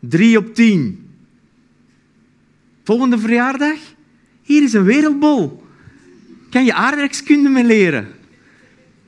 drie 0.00 0.38
op 0.38 0.54
tien. 0.54 1.08
Volgende 2.84 3.18
verjaardag, 3.18 3.78
hier 4.42 4.62
is 4.62 4.72
een 4.72 4.84
wereldbol. 4.84 5.62
Kan 6.50 6.64
je 6.64 6.74
aardrijkskunde 6.74 7.48
mee 7.48 7.64
leren? 7.64 8.08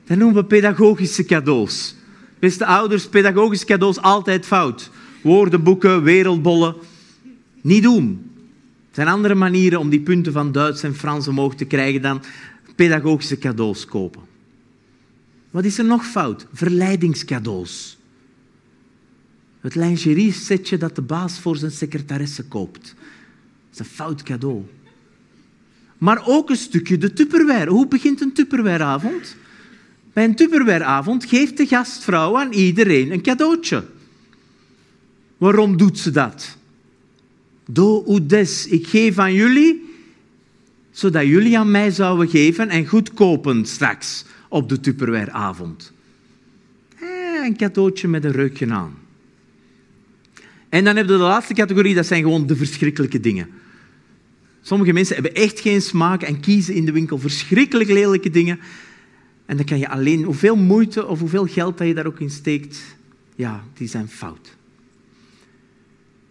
Dat 0.05 0.17
noemen 0.17 0.41
we 0.41 0.47
pedagogische 0.47 1.25
cadeaus. 1.25 1.95
Beste 2.39 2.65
ouders, 2.65 3.07
pedagogische 3.07 3.65
cadeaus 3.65 4.01
altijd 4.01 4.45
fout. 4.45 4.89
Woordenboeken, 5.21 6.03
wereldbollen. 6.03 6.75
Niet 7.61 7.83
doen. 7.83 8.31
Er 8.89 9.03
zijn 9.03 9.07
andere 9.07 9.35
manieren 9.35 9.79
om 9.79 9.89
die 9.89 10.01
punten 10.01 10.33
van 10.33 10.51
Duits 10.51 10.83
en 10.83 10.95
Frans 10.95 11.27
omhoog 11.27 11.55
te 11.55 11.65
krijgen 11.65 12.01
dan 12.01 12.21
pedagogische 12.75 13.37
cadeaus 13.37 13.85
kopen. 13.85 14.21
Wat 15.51 15.65
is 15.65 15.77
er 15.77 15.85
nog 15.85 16.05
fout? 16.05 16.47
Verleidingscadeaus. 16.53 17.96
Het 19.67 19.75
lingerie-setje 19.75 20.77
dat 20.77 20.95
de 20.95 21.01
baas 21.01 21.39
voor 21.39 21.57
zijn 21.57 21.71
secretaresse 21.71 22.43
koopt. 22.43 22.83
Dat 22.83 23.73
is 23.73 23.79
een 23.79 23.85
fout 23.85 24.23
cadeau. 24.23 24.63
Maar 25.97 26.27
ook 26.27 26.49
een 26.49 26.55
stukje 26.55 26.97
de 26.97 27.13
Tupperware. 27.13 27.69
Hoe 27.69 27.87
begint 27.87 28.21
een 28.21 28.33
Tupperwareavond? 28.33 29.35
Bij 30.13 30.23
een 30.23 30.35
Tupperwareavond 30.35 31.25
geeft 31.25 31.57
de 31.57 31.65
gastvrouw 31.65 32.37
aan 32.37 32.51
iedereen 32.51 33.11
een 33.11 33.21
cadeautje. 33.21 33.85
Waarom 35.37 35.77
doet 35.77 35.99
ze 35.99 36.11
dat? 36.11 36.57
Do 37.65 38.25
des. 38.25 38.67
Ik 38.67 38.87
geef 38.87 39.17
aan 39.17 39.33
jullie, 39.33 39.93
zodat 40.91 41.25
jullie 41.25 41.57
aan 41.57 41.71
mij 41.71 41.91
zouden 41.91 42.29
geven 42.29 42.69
en 42.69 42.85
goed 42.85 43.13
kopen 43.13 43.65
straks 43.65 44.25
op 44.49 44.69
de 44.69 44.79
Tupperwareavond. 44.79 45.93
Eh, 46.99 47.45
een 47.45 47.57
cadeautje 47.57 48.07
met 48.07 48.23
een 48.23 48.31
reukje 48.31 48.71
aan. 48.71 49.05
En 50.69 50.83
dan 50.83 50.95
heb 50.95 51.07
je 51.07 51.11
de 51.11 51.17
laatste 51.17 51.53
categorie, 51.53 51.95
dat 51.95 52.05
zijn 52.05 52.21
gewoon 52.21 52.47
de 52.47 52.55
verschrikkelijke 52.55 53.19
dingen. 53.19 53.49
Sommige 54.61 54.93
mensen 54.93 55.15
hebben 55.15 55.33
echt 55.33 55.59
geen 55.59 55.81
smaak 55.81 56.21
en 56.21 56.39
kiezen 56.39 56.73
in 56.73 56.85
de 56.85 56.91
winkel 56.91 57.17
verschrikkelijk 57.19 57.89
lelijke 57.89 58.29
dingen. 58.29 58.59
En 59.45 59.57
dan 59.57 59.65
kan 59.65 59.79
je 59.79 59.89
alleen, 59.89 60.23
hoeveel 60.23 60.55
moeite 60.55 61.05
of 61.05 61.19
hoeveel 61.19 61.45
geld 61.45 61.77
dat 61.77 61.87
je 61.87 61.93
daar 61.93 62.05
ook 62.05 62.19
in 62.19 62.29
steekt, 62.29 62.79
ja, 63.35 63.63
die 63.73 63.87
zijn 63.87 64.07
fout. 64.07 64.55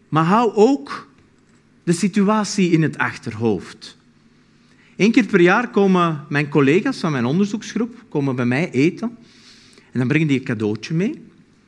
Maar 0.09 0.25
hou 0.25 0.53
ook 0.55 1.09
de 1.85 1.93
situatie 1.93 2.71
in 2.71 2.83
het 2.83 2.99
achterhoofd. 2.99 3.97
Eén 4.97 5.13
keer 5.13 5.27
per 5.27 5.41
jaar 5.41 5.71
komen 5.71 6.25
mijn 6.29 6.49
collega's 6.49 6.99
van 6.99 7.13
mijn 7.13 7.25
onderzoeksgroep 7.25 8.05
komen 8.09 8.37
bij 8.37 8.47
mij 8.47 8.71
eten. 8.71 9.17
En 9.93 9.99
dan 9.99 10.09
brengen 10.09 10.27
die 10.27 10.39
een 10.39 10.45
cadeautje 10.45 10.95
mee. 10.95 11.26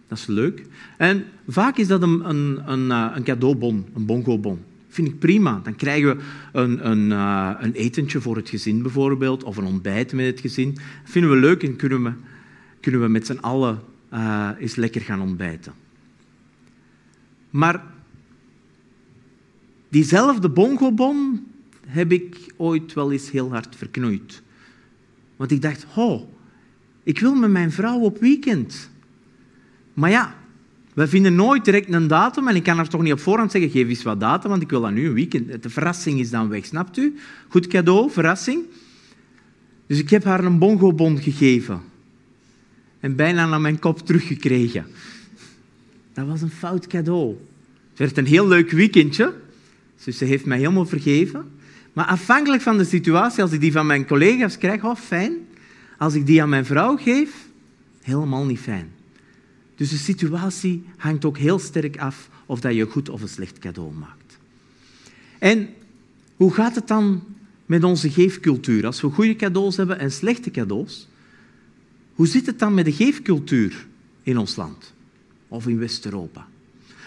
Dat 0.09 0.19
is 0.19 0.27
leuk. 0.27 0.67
En 0.97 1.25
vaak 1.47 1.77
is 1.77 1.87
dat 1.87 2.03
een, 2.03 2.29
een, 2.29 2.63
een, 2.73 2.91
eh, 2.91 3.13
een 3.15 3.23
cadeaubon, 3.23 3.87
een 3.95 4.07
bongobon. 4.07 4.59
Vind 4.89 5.09
ik 5.09 5.19
prima. 5.19 5.61
Dan 5.63 5.77
krijgen 5.77 6.17
we 6.17 6.23
een, 6.53 6.91
een, 6.91 7.11
uh, 7.11 7.53
een 7.59 7.73
etentje 7.73 8.21
voor 8.21 8.37
het 8.37 8.49
gezin 8.49 8.83
bijvoorbeeld, 8.83 9.45
of 9.45 9.57
een 9.57 9.65
ontbijt 9.65 10.13
met 10.13 10.27
het 10.27 10.41
gezin. 10.41 10.75
Dat 10.75 10.83
vinden 11.05 11.31
we 11.31 11.37
leuk 11.37 11.63
en 11.63 11.77
kunnen 11.77 12.03
we, 12.03 12.13
kunnen 12.81 13.01
we 13.01 13.09
met 13.09 13.27
z'n 13.27 13.39
allen 13.41 13.81
uh, 14.13 14.51
eens 14.59 14.77
lekker 14.77 15.01
gaan 15.01 15.21
ontbijten. 15.21 15.73
Maar 17.51 17.83
diezelfde 19.89 20.49
bongobon 20.49 21.47
heb 21.87 22.13
ik 22.13 22.53
ooit 22.57 22.93
wel 22.93 23.13
eens 23.13 23.31
heel 23.31 23.51
hard 23.51 23.77
verknoeid. 23.77 24.43
Want 25.37 25.51
ik 25.51 25.63
dacht, 25.63 25.87
oh, 25.97 26.33
ik 27.03 27.19
wil 27.19 27.35
met 27.35 27.51
mijn 27.51 27.73
vrouw 27.73 27.99
op 27.99 28.19
weekend. 28.19 28.91
Maar 29.99 30.11
ja, 30.11 30.35
we 30.95 31.09
vinden 31.09 31.35
nooit 31.35 31.65
direct 31.65 31.93
een 31.93 32.07
datum 32.07 32.49
en 32.49 32.57
ik 32.57 32.63
kan 32.63 32.79
er 32.79 32.89
toch 32.89 33.03
niet 33.03 33.13
op 33.13 33.21
voorhand 33.21 33.51
zeggen, 33.51 33.71
geef 33.71 33.89
eens 33.89 34.03
wat 34.03 34.21
datum, 34.21 34.51
want 34.51 34.63
ik 34.63 34.71
wil 34.71 34.81
dat 34.81 34.91
nu 34.91 35.07
een 35.07 35.13
weekend. 35.13 35.63
De 35.63 35.71
verrassing 35.71 36.21
is 36.21 36.31
dan 36.31 36.49
weg, 36.49 36.67
snapt 36.67 36.97
u? 36.97 37.19
Goed 37.49 37.67
cadeau, 37.67 38.11
verrassing. 38.11 38.65
Dus 39.87 39.99
ik 39.99 40.11
heb 40.11 40.25
haar 40.25 40.45
een 40.45 40.59
bongobon 40.59 41.23
gegeven. 41.23 41.81
En 43.01 43.17
bijna 43.17 43.47
naar 43.47 43.61
mijn 43.61 43.79
kop 43.79 44.07
teruggekregen. 44.07 44.87
Dat 46.13 46.27
was 46.27 46.43
een 46.43 46.51
fout 46.51 46.87
cadeau. 46.87 47.37
Het 47.91 47.99
werd 47.99 48.19
een 48.19 48.27
heel 48.27 48.49
leuk 48.49 48.71
weekendje. 48.71 49.35
Dus 50.05 50.19
ze 50.19 50.25
heeft 50.25 50.45
mij 50.45 50.59
helemaal 50.59 50.87
vergeven. 50.87 51.51
Maar 51.93 52.07
afhankelijk 52.07 52.63
van 52.63 52.79
de 52.79 52.85
situatie, 52.85 53.43
als 53.43 53.53
ik 53.53 53.61
die 53.61 53.73
van 53.73 53.87
mijn 53.87 54.07
collega's 54.07 54.59
krijg, 54.59 54.85
oh 54.85 54.97
fijn. 54.97 55.33
Als 55.97 56.15
ik 56.15 56.27
die 56.27 56.43
aan 56.43 56.49
mijn 56.49 56.67
vrouw 56.67 56.97
geef, 56.97 57.31
helemaal 58.03 58.45
niet 58.45 58.61
fijn. 58.61 58.97
Dus 59.79 59.91
de 59.91 59.97
situatie 59.97 60.85
hangt 60.97 61.25
ook 61.25 61.39
heel 61.39 61.59
sterk 61.59 61.99
af 61.99 62.29
of 62.47 62.61
dat 62.61 62.75
je 62.75 62.81
een 62.81 62.91
goed 62.91 63.09
of 63.09 63.23
een 63.23 63.29
slecht 63.29 63.59
cadeau 63.59 63.93
maakt. 63.93 64.39
En 65.39 65.69
hoe 66.37 66.53
gaat 66.53 66.75
het 66.75 66.89
dan 66.89 67.23
met 67.67 67.85
onze 67.85 68.11
geefcultuur? 68.11 68.87
Als 68.87 69.01
we 69.01 69.09
goede 69.09 69.37
cadeaus 69.37 69.77
hebben 69.77 69.99
en 69.99 70.13
slechte 70.13 70.51
cadeaus, 70.51 71.09
hoe 72.15 72.27
zit 72.27 72.47
het 72.47 72.59
dan 72.59 72.75
met 72.75 72.85
de 72.85 72.93
geefcultuur 72.93 73.87
in 74.23 74.39
ons 74.39 74.57
land 74.57 74.95
of 75.49 75.67
in 75.67 75.79
West-Europa? 75.79 76.47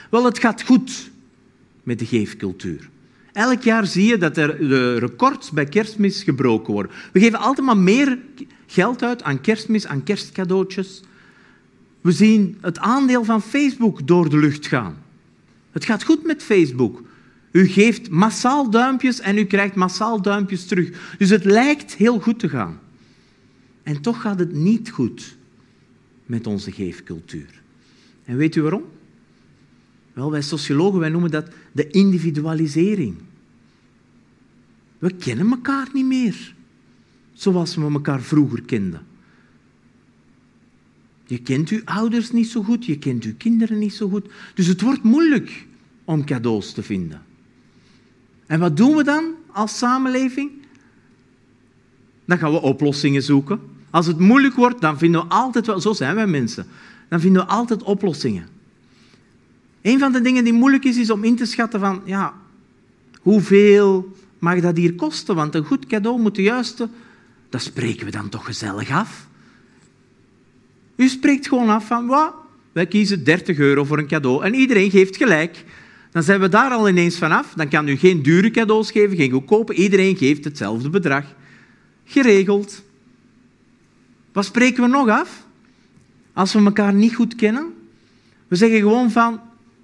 Wel, 0.09 0.25
het 0.25 0.39
gaat 0.39 0.63
goed 0.63 1.11
met 1.83 1.99
de 1.99 2.05
geefcultuur. 2.05 2.89
Elk 3.33 3.61
jaar 3.61 3.85
zie 3.85 4.05
je 4.05 4.17
dat 4.17 4.37
er 4.37 4.57
de 4.57 4.97
records 4.97 5.49
bij 5.49 5.65
kerstmis 5.65 6.23
gebroken 6.23 6.73
worden. 6.73 6.91
We 7.13 7.19
geven 7.19 7.39
altijd 7.39 7.65
maar 7.65 7.77
meer 7.77 8.19
geld 8.67 9.03
uit 9.03 9.23
aan 9.23 9.41
kerstmis, 9.41 9.87
aan 9.87 10.03
kerstcadeautjes. 10.03 11.01
We 12.01 12.11
zien 12.11 12.57
het 12.61 12.79
aandeel 12.79 13.23
van 13.23 13.41
Facebook 13.41 14.07
door 14.07 14.29
de 14.29 14.37
lucht 14.37 14.67
gaan. 14.67 14.97
Het 15.71 15.85
gaat 15.85 16.03
goed 16.03 16.23
met 16.23 16.43
Facebook. 16.43 17.03
U 17.51 17.67
geeft 17.67 18.09
massaal 18.09 18.69
duimpjes 18.69 19.19
en 19.19 19.37
u 19.37 19.45
krijgt 19.45 19.75
massaal 19.75 20.21
duimpjes 20.21 20.65
terug. 20.65 21.15
Dus 21.17 21.29
het 21.29 21.45
lijkt 21.45 21.95
heel 21.95 22.19
goed 22.19 22.39
te 22.39 22.49
gaan. 22.49 22.79
En 23.83 24.01
toch 24.01 24.21
gaat 24.21 24.39
het 24.39 24.53
niet 24.53 24.89
goed 24.89 25.37
met 26.25 26.47
onze 26.47 26.71
geefcultuur. 26.71 27.61
En 28.23 28.37
weet 28.37 28.55
u 28.55 28.61
waarom? 28.61 28.83
Wel, 30.13 30.31
wij 30.31 30.41
sociologen 30.41 30.99
wij 30.99 31.09
noemen 31.09 31.31
dat 31.31 31.47
de 31.71 31.87
individualisering. 31.87 33.15
We 34.97 35.13
kennen 35.13 35.49
elkaar 35.51 35.89
niet 35.93 36.05
meer 36.05 36.53
zoals 37.33 37.75
we 37.75 37.81
elkaar 37.81 38.21
vroeger 38.21 38.61
kenden. 38.61 39.05
Je 41.31 41.37
kent 41.37 41.69
uw 41.69 41.81
ouders 41.85 42.31
niet 42.31 42.47
zo 42.47 42.63
goed, 42.63 42.85
je 42.85 42.97
kent 42.97 43.23
uw 43.23 43.33
kinderen 43.37 43.77
niet 43.77 43.93
zo 43.93 44.09
goed. 44.09 44.29
Dus 44.53 44.67
het 44.67 44.81
wordt 44.81 45.03
moeilijk 45.03 45.67
om 46.05 46.25
cadeaus 46.25 46.73
te 46.73 46.83
vinden. 46.83 47.21
En 48.45 48.59
wat 48.59 48.77
doen 48.77 48.95
we 48.95 49.03
dan 49.03 49.23
als 49.51 49.77
samenleving? 49.77 50.51
Dan 52.25 52.37
gaan 52.37 52.51
we 52.51 52.61
oplossingen 52.61 53.23
zoeken. 53.23 53.59
Als 53.89 54.05
het 54.05 54.19
moeilijk 54.19 54.55
wordt, 54.55 54.81
dan 54.81 54.97
vinden 54.97 55.21
we 55.21 55.27
altijd 55.27 55.65
wel, 55.65 55.79
zo 55.79 55.93
zijn 55.93 56.15
wij 56.15 56.27
mensen, 56.27 56.67
dan 57.07 57.19
vinden 57.19 57.41
we 57.41 57.47
altijd 57.47 57.83
oplossingen. 57.83 58.47
Een 59.81 59.99
van 59.99 60.11
de 60.11 60.21
dingen 60.21 60.43
die 60.43 60.53
moeilijk 60.53 60.83
is, 60.83 60.97
is 60.97 61.09
om 61.09 61.23
in 61.23 61.35
te 61.35 61.45
schatten 61.45 61.79
van, 61.79 62.01
ja, 62.05 62.33
hoeveel 63.21 64.15
mag 64.39 64.59
dat 64.59 64.77
hier 64.77 64.95
kosten? 64.95 65.35
Want 65.35 65.55
een 65.55 65.65
goed 65.65 65.85
cadeau 65.85 66.21
moet 66.21 66.35
de 66.35 66.41
juiste, 66.41 66.89
dat 67.49 67.61
spreken 67.61 68.05
we 68.05 68.11
dan 68.11 68.29
toch 68.29 68.45
gezellig 68.45 68.89
af. 68.89 69.29
U 71.01 71.07
spreekt 71.07 71.47
gewoon 71.47 71.69
af 71.69 71.85
van, 71.85 72.07
wat? 72.07 72.33
wij 72.71 72.87
kiezen 72.87 73.23
30 73.23 73.57
euro 73.57 73.83
voor 73.83 73.97
een 73.97 74.07
cadeau 74.07 74.43
en 74.43 74.53
iedereen 74.53 74.91
geeft 74.91 75.17
gelijk. 75.17 75.63
Dan 76.11 76.23
zijn 76.23 76.39
we 76.39 76.49
daar 76.49 76.71
al 76.71 76.89
ineens 76.89 77.17
vanaf. 77.17 77.53
Dan 77.55 77.67
kan 77.67 77.87
u 77.87 77.95
geen 77.95 78.21
dure 78.21 78.51
cadeaus 78.51 78.91
geven, 78.91 79.17
geen 79.17 79.31
goedkope. 79.31 79.73
Iedereen 79.73 80.17
geeft 80.17 80.43
hetzelfde 80.43 80.89
bedrag. 80.89 81.25
Geregeld. 82.05 82.83
Wat 84.31 84.45
spreken 84.45 84.83
we 84.83 84.89
nog 84.89 85.07
af? 85.07 85.45
Als 86.33 86.53
we 86.53 86.63
elkaar 86.63 86.93
niet 86.93 87.15
goed 87.15 87.35
kennen? 87.35 87.73
We 88.47 88.55
zeggen 88.55 88.79
gewoon 88.79 89.11
van, 89.11 89.39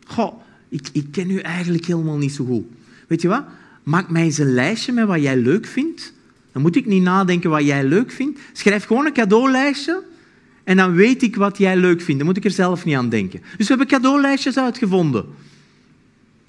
goh, 0.05 0.41
ik, 0.69 0.87
ik 0.91 1.05
ken 1.11 1.29
u 1.29 1.39
eigenlijk 1.39 1.85
helemaal 1.85 2.17
niet 2.17 2.33
zo 2.33 2.45
goed. 2.45 2.65
Weet 3.07 3.21
je 3.21 3.27
wat? 3.27 3.43
Maak 3.83 4.09
mij 4.09 4.23
eens 4.23 4.37
een 4.37 4.53
lijstje 4.53 4.91
met 4.91 5.07
wat 5.07 5.21
jij 5.21 5.37
leuk 5.37 5.65
vindt. 5.65 6.13
Dan 6.51 6.61
moet 6.61 6.75
ik 6.75 6.85
niet 6.85 7.03
nadenken 7.03 7.49
wat 7.49 7.65
jij 7.65 7.83
leuk 7.83 8.11
vindt. 8.11 8.39
Schrijf 8.53 8.85
gewoon 8.85 9.05
een 9.05 9.13
cadeaulijstje 9.13 10.03
en 10.67 10.77
dan 10.77 10.93
weet 10.93 11.21
ik 11.21 11.35
wat 11.35 11.57
jij 11.57 11.77
leuk 11.77 12.01
vindt. 12.01 12.17
Dan 12.17 12.25
moet 12.25 12.37
ik 12.37 12.45
er 12.45 12.51
zelf 12.51 12.85
niet 12.85 12.95
aan 12.95 13.09
denken. 13.09 13.41
Dus 13.57 13.67
we 13.67 13.75
hebben 13.75 13.87
cadeaulijstjes 13.87 14.57
uitgevonden. 14.57 15.25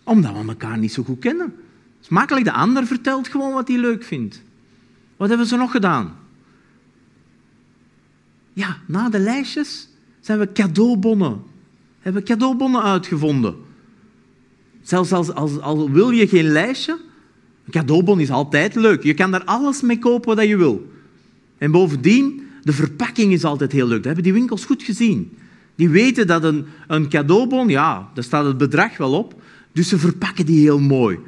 Omdat 0.02 0.32
we 0.32 0.48
elkaar 0.48 0.78
niet 0.78 0.92
zo 0.92 1.02
goed 1.02 1.18
kennen. 1.18 1.46
Het 1.46 2.00
is 2.00 2.08
makkelijk. 2.08 2.44
De 2.44 2.52
ander 2.52 2.86
vertelt 2.86 3.28
gewoon 3.28 3.52
wat 3.52 3.68
hij 3.68 3.78
leuk 3.78 4.04
vindt. 4.04 4.42
Wat 5.16 5.28
hebben 5.28 5.46
ze 5.46 5.56
nog 5.56 5.70
gedaan? 5.70 6.16
Ja, 8.52 8.76
na 8.86 9.08
de 9.08 9.18
lijstjes 9.18 9.88
zijn 10.20 10.38
we 10.38 10.52
cadeaubonnen. 10.52 11.42
Hebben 12.00 12.22
we 12.22 12.28
cadeaubonnen 12.28 12.82
uitgevonden. 12.82 13.54
Zelfs 14.82 15.12
als, 15.12 15.32
als, 15.32 15.60
als 15.60 15.90
wil 15.90 16.10
je 16.10 16.28
geen 16.28 16.48
lijstje, 16.48 16.98
een 17.64 17.72
cadeaubon 17.72 18.20
is 18.20 18.30
altijd 18.30 18.74
leuk. 18.74 19.02
Je 19.02 19.14
kan 19.14 19.30
daar 19.30 19.44
alles 19.44 19.80
mee 19.80 19.98
kopen 19.98 20.36
wat 20.36 20.46
je 20.46 20.56
wil. 20.56 20.92
En 21.58 21.70
bovendien, 21.70 22.47
de 22.68 22.74
verpakking 22.74 23.32
is 23.32 23.44
altijd 23.44 23.72
heel 23.72 23.86
leuk. 23.86 23.96
Dat 23.96 24.04
hebben 24.04 24.22
die 24.22 24.32
winkels 24.32 24.64
goed 24.64 24.82
gezien. 24.82 25.38
Die 25.74 25.88
weten 25.88 26.26
dat 26.26 26.44
een, 26.44 26.66
een 26.86 27.08
cadeaubon, 27.08 27.68
ja, 27.68 28.10
daar 28.14 28.24
staat 28.24 28.44
het 28.44 28.58
bedrag 28.58 28.96
wel 28.96 29.12
op, 29.12 29.42
dus 29.72 29.88
ze 29.88 29.98
verpakken 29.98 30.46
die 30.46 30.60
heel 30.60 30.80
mooi. 30.80 31.18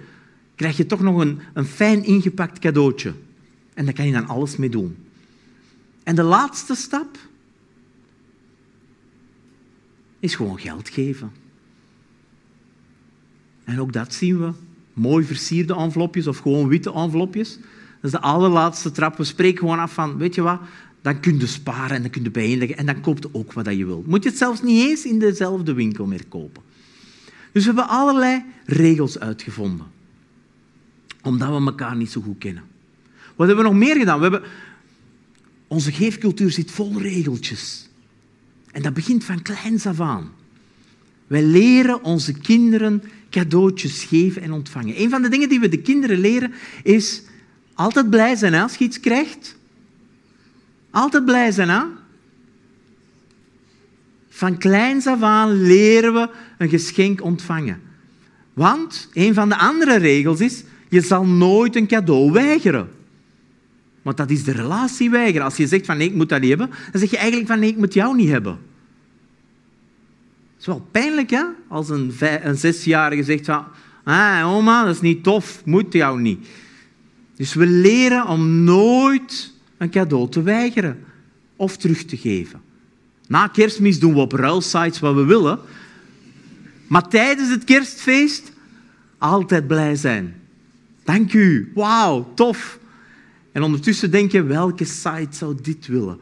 Krijg 0.54 0.76
je 0.76 0.86
toch 0.86 1.00
nog 1.00 1.20
een, 1.20 1.40
een 1.52 1.64
fijn 1.64 2.04
ingepakt 2.04 2.58
cadeautje. 2.58 3.12
En 3.74 3.84
daar 3.84 3.94
kan 3.94 4.06
je 4.06 4.12
dan 4.12 4.26
alles 4.26 4.56
mee 4.56 4.68
doen. 4.68 4.96
En 6.02 6.14
de 6.14 6.22
laatste 6.22 6.74
stap 6.74 7.18
is 10.18 10.34
gewoon 10.34 10.58
geld 10.58 10.88
geven. 10.88 11.32
En 13.64 13.80
ook 13.80 13.92
dat 13.92 14.14
zien 14.14 14.38
we. 14.38 14.52
Mooi 14.92 15.24
versierde 15.24 15.74
envelopjes 15.74 16.26
of 16.26 16.38
gewoon 16.38 16.68
witte 16.68 16.92
envelopjes. 16.92 17.58
Dat 18.00 18.12
is 18.12 18.18
de 18.20 18.20
allerlaatste 18.20 18.90
trap. 18.90 19.16
We 19.16 19.24
spreken 19.24 19.58
gewoon 19.58 19.78
af 19.78 19.92
van, 19.92 20.16
weet 20.16 20.34
je 20.34 20.42
wat, 20.42 20.60
dan 21.02 21.20
kun 21.20 21.38
je 21.38 21.46
sparen 21.46 21.96
en 21.96 22.02
dan 22.02 22.10
kun 22.10 22.22
je 22.22 22.30
bijeenleggen 22.30 22.76
en 22.76 22.86
dan 22.86 23.00
koopt 23.00 23.34
ook 23.34 23.52
wat 23.52 23.66
je 23.66 23.86
wil. 23.86 24.04
Moet 24.06 24.22
je 24.22 24.28
het 24.28 24.38
zelfs 24.38 24.62
niet 24.62 24.88
eens 24.88 25.04
in 25.04 25.18
dezelfde 25.18 25.72
winkel 25.72 26.06
meer 26.06 26.24
kopen. 26.28 26.62
Dus 27.52 27.64
we 27.64 27.72
hebben 27.74 27.88
allerlei 27.88 28.44
regels 28.64 29.18
uitgevonden. 29.18 29.86
Omdat 31.22 31.48
we 31.48 31.54
elkaar 31.54 31.96
niet 31.96 32.10
zo 32.10 32.20
goed 32.20 32.38
kennen. 32.38 32.62
Wat 33.36 33.46
hebben 33.46 33.64
we 33.64 33.70
nog 33.70 33.80
meer 33.80 33.96
gedaan? 33.96 34.16
We 34.16 34.22
hebben... 34.22 34.42
Onze 35.66 35.92
geefcultuur 35.92 36.50
zit 36.50 36.70
vol 36.70 37.00
regeltjes. 37.00 37.88
En 38.70 38.82
dat 38.82 38.94
begint 38.94 39.24
van 39.24 39.42
kleins 39.42 39.86
af 39.86 40.00
aan. 40.00 40.30
Wij 41.26 41.42
leren 41.42 42.04
onze 42.04 42.32
kinderen 42.32 43.02
cadeautjes 43.30 44.04
geven 44.04 44.42
en 44.42 44.52
ontvangen. 44.52 45.00
Een 45.00 45.10
van 45.10 45.22
de 45.22 45.28
dingen 45.28 45.48
die 45.48 45.60
we 45.60 45.68
de 45.68 45.80
kinderen 45.80 46.18
leren 46.18 46.52
is 46.82 47.22
altijd 47.74 48.10
blij 48.10 48.36
zijn 48.36 48.54
als 48.54 48.76
je 48.76 48.84
iets 48.84 49.00
krijgt. 49.00 49.58
Altijd 50.90 51.24
blij 51.24 51.50
zijn, 51.50 51.68
hè? 51.68 51.82
Van 54.28 54.58
kleins 54.58 55.06
af 55.06 55.22
aan 55.22 55.62
leren 55.62 56.14
we 56.14 56.28
een 56.58 56.68
geschenk 56.68 57.22
ontvangen. 57.22 57.80
Want 58.52 59.08
een 59.12 59.34
van 59.34 59.48
de 59.48 59.56
andere 59.56 59.96
regels 59.96 60.40
is, 60.40 60.64
je 60.88 61.00
zal 61.00 61.26
nooit 61.26 61.76
een 61.76 61.86
cadeau 61.86 62.32
weigeren. 62.32 62.88
Want 64.02 64.16
dat 64.16 64.30
is 64.30 64.44
de 64.44 64.52
relatie 64.52 65.10
weigeren. 65.10 65.44
Als 65.44 65.56
je 65.56 65.66
zegt 65.66 65.86
van 65.86 65.96
nee, 65.96 66.08
ik 66.08 66.14
moet 66.14 66.28
dat 66.28 66.40
niet 66.40 66.48
hebben, 66.48 66.70
dan 66.92 67.00
zeg 67.00 67.10
je 67.10 67.16
eigenlijk 67.16 67.48
van 67.48 67.58
nee, 67.58 67.70
ik 67.70 67.76
moet 67.76 67.94
jou 67.94 68.16
niet 68.16 68.28
hebben. 68.28 68.52
Het 70.52 70.60
is 70.60 70.66
wel 70.66 70.88
pijnlijk, 70.90 71.30
hè? 71.30 71.44
Als 71.68 71.88
een, 71.88 72.14
een 72.42 72.56
zesjarige 72.56 73.22
zegt 73.22 73.44
van 73.44 73.64
ah, 74.04 74.54
oma, 74.54 74.84
dat 74.84 74.94
is 74.94 75.00
niet 75.00 75.22
tof, 75.22 75.62
moet 75.64 75.92
jou 75.92 76.20
niet. 76.20 76.46
Dus 77.36 77.54
we 77.54 77.66
leren 77.66 78.26
om 78.26 78.64
nooit 78.64 79.52
een 79.80 79.90
cadeau 79.90 80.28
te 80.28 80.42
weigeren 80.42 81.04
of 81.56 81.76
terug 81.76 82.04
te 82.04 82.16
geven. 82.16 82.60
Na 83.26 83.46
kerstmis 83.46 83.98
doen 83.98 84.14
we 84.14 84.20
op 84.20 84.32
ruilsites 84.32 85.00
wat 85.00 85.14
we 85.14 85.24
willen. 85.24 85.58
Maar 86.86 87.08
tijdens 87.08 87.50
het 87.50 87.64
kerstfeest 87.64 88.52
altijd 89.18 89.66
blij 89.66 89.96
zijn. 89.96 90.34
Dank 91.04 91.32
u. 91.32 91.70
Wauw, 91.74 92.32
tof. 92.34 92.78
En 93.52 93.62
ondertussen 93.62 94.10
denk 94.10 94.32
je, 94.32 94.42
welke 94.42 94.84
site 94.84 95.28
zou 95.30 95.56
dit 95.62 95.86
willen? 95.86 96.18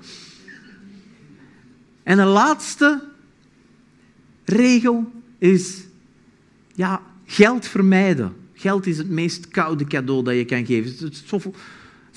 En 2.03 2.17
de 2.17 2.25
laatste 2.25 3.05
regel 4.45 5.13
is 5.39 5.85
ja, 6.75 7.03
geld 7.25 7.67
vermijden. 7.67 8.35
Geld 8.55 8.87
is 8.87 8.99
het 8.99 9.09
meest 9.09 9.49
koude 9.49 9.85
cadeau 9.85 10.25
dat 10.25 10.35
je 10.35 10.45
kan 10.45 10.67
geven. 10.67 11.07
Het 11.07 11.13
is, 11.13 11.45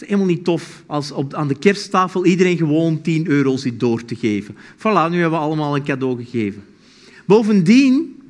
is 0.01 0.07
helemaal 0.07 0.27
niet 0.27 0.43
tof 0.43 0.83
als 0.85 1.11
op, 1.11 1.33
aan 1.33 1.47
de 1.47 1.59
kersttafel 1.59 2.25
iedereen 2.25 2.57
gewoon 2.57 3.01
10 3.01 3.27
euro 3.27 3.57
zit 3.57 3.79
door 3.79 4.05
te 4.05 4.15
geven. 4.15 4.55
Voilà, 4.55 5.09
nu 5.09 5.19
hebben 5.19 5.39
we 5.39 5.45
allemaal 5.45 5.75
een 5.75 5.83
cadeau 5.83 6.23
gegeven. 6.23 6.63
Bovendien 7.25 8.21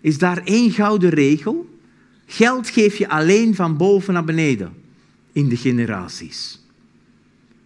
is 0.00 0.18
daar 0.18 0.42
één 0.44 0.70
gouden 0.70 1.10
regel. 1.10 1.68
Geld 2.26 2.68
geef 2.68 2.96
je 2.96 3.08
alleen 3.08 3.54
van 3.54 3.76
boven 3.76 4.12
naar 4.14 4.24
beneden 4.24 4.72
in 5.32 5.48
de 5.48 5.56
generaties. 5.56 6.60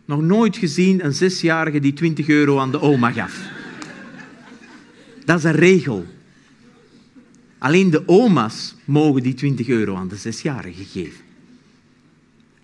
Nog 0.04 0.20
nooit 0.20 0.56
gezien 0.56 1.04
een 1.04 1.14
zesjarige 1.14 1.80
die 1.80 1.92
20 1.92 2.28
euro 2.28 2.58
aan 2.58 2.70
de 2.70 2.80
oma 2.80 3.10
gaf. 3.10 3.40
Dat 5.24 5.38
is 5.38 5.44
een 5.44 5.52
regel. 5.52 6.06
Alleen 7.58 7.90
de 7.90 8.08
oma's 8.08 8.74
mogen 8.84 9.22
die 9.22 9.34
20 9.34 9.68
euro 9.68 9.94
aan 9.94 10.08
de 10.08 10.16
zesjarige 10.16 10.84
geven. 10.84 11.27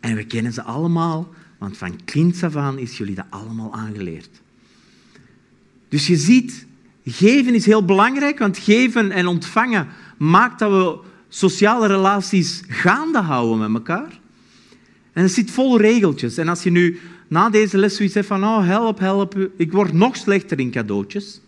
En 0.04 0.16
we 0.16 0.24
kennen 0.24 0.52
ze 0.52 0.62
allemaal, 0.62 1.34
want 1.58 1.76
van 1.76 2.04
kinds 2.04 2.42
af 2.42 2.56
aan 2.56 2.78
is 2.78 2.98
jullie 2.98 3.14
dat 3.14 3.24
allemaal 3.30 3.74
aangeleerd. 3.74 4.30
Dus 5.88 6.06
je 6.06 6.16
ziet, 6.16 6.66
geven 7.04 7.54
is 7.54 7.66
heel 7.66 7.84
belangrijk, 7.84 8.38
want 8.38 8.58
geven 8.58 9.10
en 9.10 9.26
ontvangen 9.26 9.88
maakt 10.16 10.58
dat 10.58 10.70
we 10.70 10.98
sociale 11.28 11.86
relaties 11.86 12.62
gaande 12.68 13.18
houden 13.18 13.58
met 13.58 13.74
elkaar. 13.74 14.20
En 15.12 15.22
het 15.22 15.32
zit 15.32 15.50
vol 15.50 15.80
regeltjes. 15.80 16.36
En 16.36 16.48
als 16.48 16.62
je 16.62 16.70
nu 16.70 17.00
na 17.28 17.50
deze 17.50 17.78
les 17.78 17.96
zoiets 17.96 18.14
hebt 18.14 18.26
van, 18.26 18.44
oh 18.44 18.66
help, 18.66 18.98
help, 18.98 19.50
ik 19.56 19.72
word 19.72 19.92
nog 19.92 20.16
slechter 20.16 20.58
in 20.58 20.70
cadeautjes, 20.70 21.40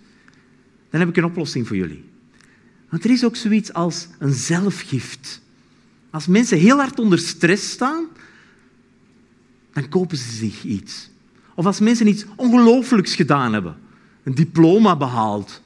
dan 0.90 1.00
heb 1.00 1.08
ik 1.08 1.16
een 1.16 1.24
oplossing 1.24 1.66
voor 1.66 1.76
jullie. 1.76 2.04
Want 2.88 3.04
er 3.04 3.10
is 3.10 3.24
ook 3.24 3.36
zoiets 3.36 3.72
als 3.72 4.08
een 4.18 4.32
zelfgift. 4.32 5.40
Als 6.10 6.26
mensen 6.26 6.58
heel 6.58 6.76
hard 6.76 6.98
onder 6.98 7.18
stress 7.18 7.70
staan, 7.70 8.06
dan 9.80 9.88
kopen 9.88 10.16
ze 10.16 10.32
zich 10.32 10.62
iets. 10.62 11.10
Of 11.54 11.66
als 11.66 11.80
mensen 11.80 12.06
iets 12.06 12.24
ongelooflijks 12.36 13.14
gedaan 13.14 13.52
hebben, 13.52 13.76
een 14.22 14.34
diploma 14.34 14.96
behaald 14.96 15.62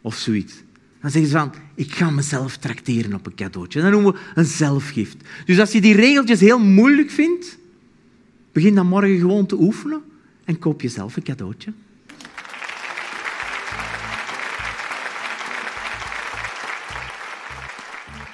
of 0.00 0.16
zoiets, 0.16 0.54
dan 1.00 1.10
zeggen 1.10 1.30
ze 1.30 1.38
van, 1.38 1.52
ik 1.74 1.94
ga 1.94 2.10
mezelf 2.10 2.56
trakteren 2.56 3.14
op 3.14 3.26
een 3.26 3.34
cadeautje. 3.34 3.82
Dat 3.82 3.90
noemen 3.90 4.12
we 4.12 4.18
een 4.34 4.44
zelfgift. 4.44 5.16
Dus 5.44 5.58
als 5.58 5.72
je 5.72 5.80
die 5.80 5.94
regeltjes 5.94 6.40
heel 6.40 6.58
moeilijk 6.58 7.10
vindt, 7.10 7.58
begin 8.52 8.74
dan 8.74 8.86
morgen 8.86 9.18
gewoon 9.18 9.46
te 9.46 9.60
oefenen 9.60 10.02
en 10.44 10.58
koop 10.58 10.80
jezelf 10.80 11.16
een 11.16 11.22
cadeautje. 11.22 11.72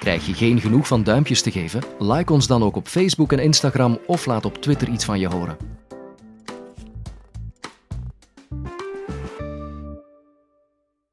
Krijg 0.03 0.25
je 0.25 0.33
geen 0.33 0.61
genoeg 0.61 0.87
van 0.87 1.03
duimpjes 1.03 1.41
te 1.41 1.51
geven? 1.51 1.81
Like 1.99 2.33
ons 2.33 2.47
dan 2.47 2.63
ook 2.63 2.75
op 2.75 2.87
Facebook 2.87 3.31
en 3.31 3.39
Instagram 3.39 3.99
of 4.07 4.25
laat 4.25 4.45
op 4.45 4.57
Twitter 4.57 4.87
iets 4.87 5.05
van 5.05 5.19
je 5.19 5.27
horen. 5.27 5.57